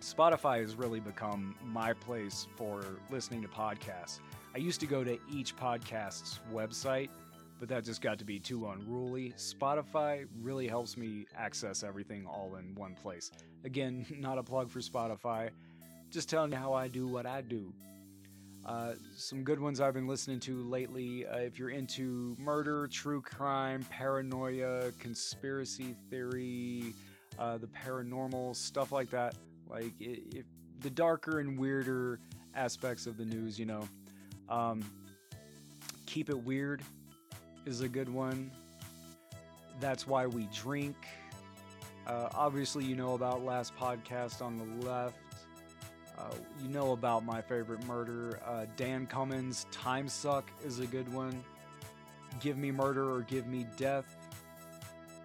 [0.00, 4.20] Spotify has really become my place for listening to podcasts.
[4.54, 7.10] I used to go to each podcast's website,
[7.58, 9.34] but that just got to be too unruly.
[9.36, 13.30] Spotify really helps me access everything all in one place.
[13.64, 15.50] Again, not a plug for Spotify,
[16.10, 17.70] just telling you how I do what I do.
[18.64, 21.26] Uh, some good ones I've been listening to lately.
[21.26, 26.94] Uh, if you're into murder, true crime, paranoia, conspiracy theory,
[27.38, 29.34] uh, the paranormal, stuff like that,
[29.70, 30.44] like i if
[30.80, 32.18] the darker and weirder
[32.54, 33.86] aspects of the news, you know,
[34.48, 34.82] um,
[36.06, 36.82] keep it weird
[37.66, 38.50] is a good one.
[39.78, 40.96] That's why we drink.
[42.06, 45.16] Uh, obviously, you know about last podcast on the left.
[46.18, 48.40] Uh, you know about my favorite murder.
[48.44, 51.42] Uh, Dan Cummins' Time Suck is a good one.
[52.40, 54.16] Give Me Murder or Give Me Death.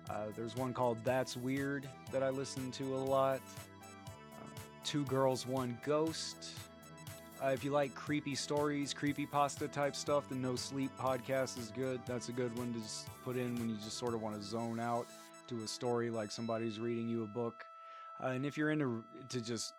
[0.09, 3.41] Uh, there's one called That's Weird that I listen to a lot.
[4.85, 6.51] Two Girls, One Ghost.
[7.43, 11.71] Uh, if you like creepy stories, creepy pasta type stuff, the No Sleep podcast is
[11.75, 11.99] good.
[12.05, 14.43] That's a good one to just put in when you just sort of want to
[14.43, 15.07] zone out
[15.47, 17.65] to a story like somebody's reading you a book.
[18.23, 19.73] Uh, and if you're into to just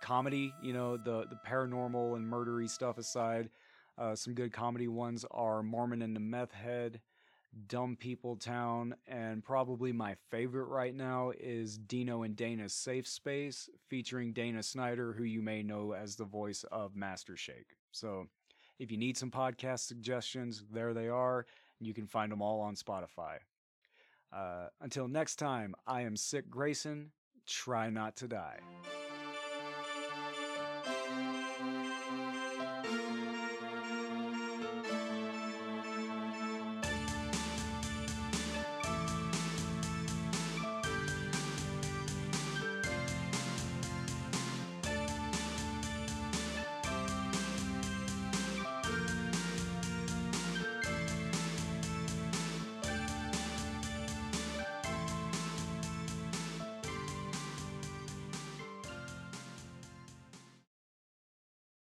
[0.00, 3.50] comedy, you know, the the paranormal and murdery stuff aside,
[3.98, 7.00] uh, some good comedy ones are Mormon and the Meth Head,
[7.66, 13.68] Dumb People Town, and probably my favorite right now is Dino and Dana's Safe Space,
[13.88, 17.76] featuring Dana Snyder, who you may know as the voice of Master Shake.
[17.92, 18.26] So,
[18.78, 21.46] if you need some podcast suggestions, there they are.
[21.80, 23.38] You can find them all on Spotify.
[24.32, 27.12] Uh, until next time, I am Sick Grayson.
[27.46, 28.58] Try not to die.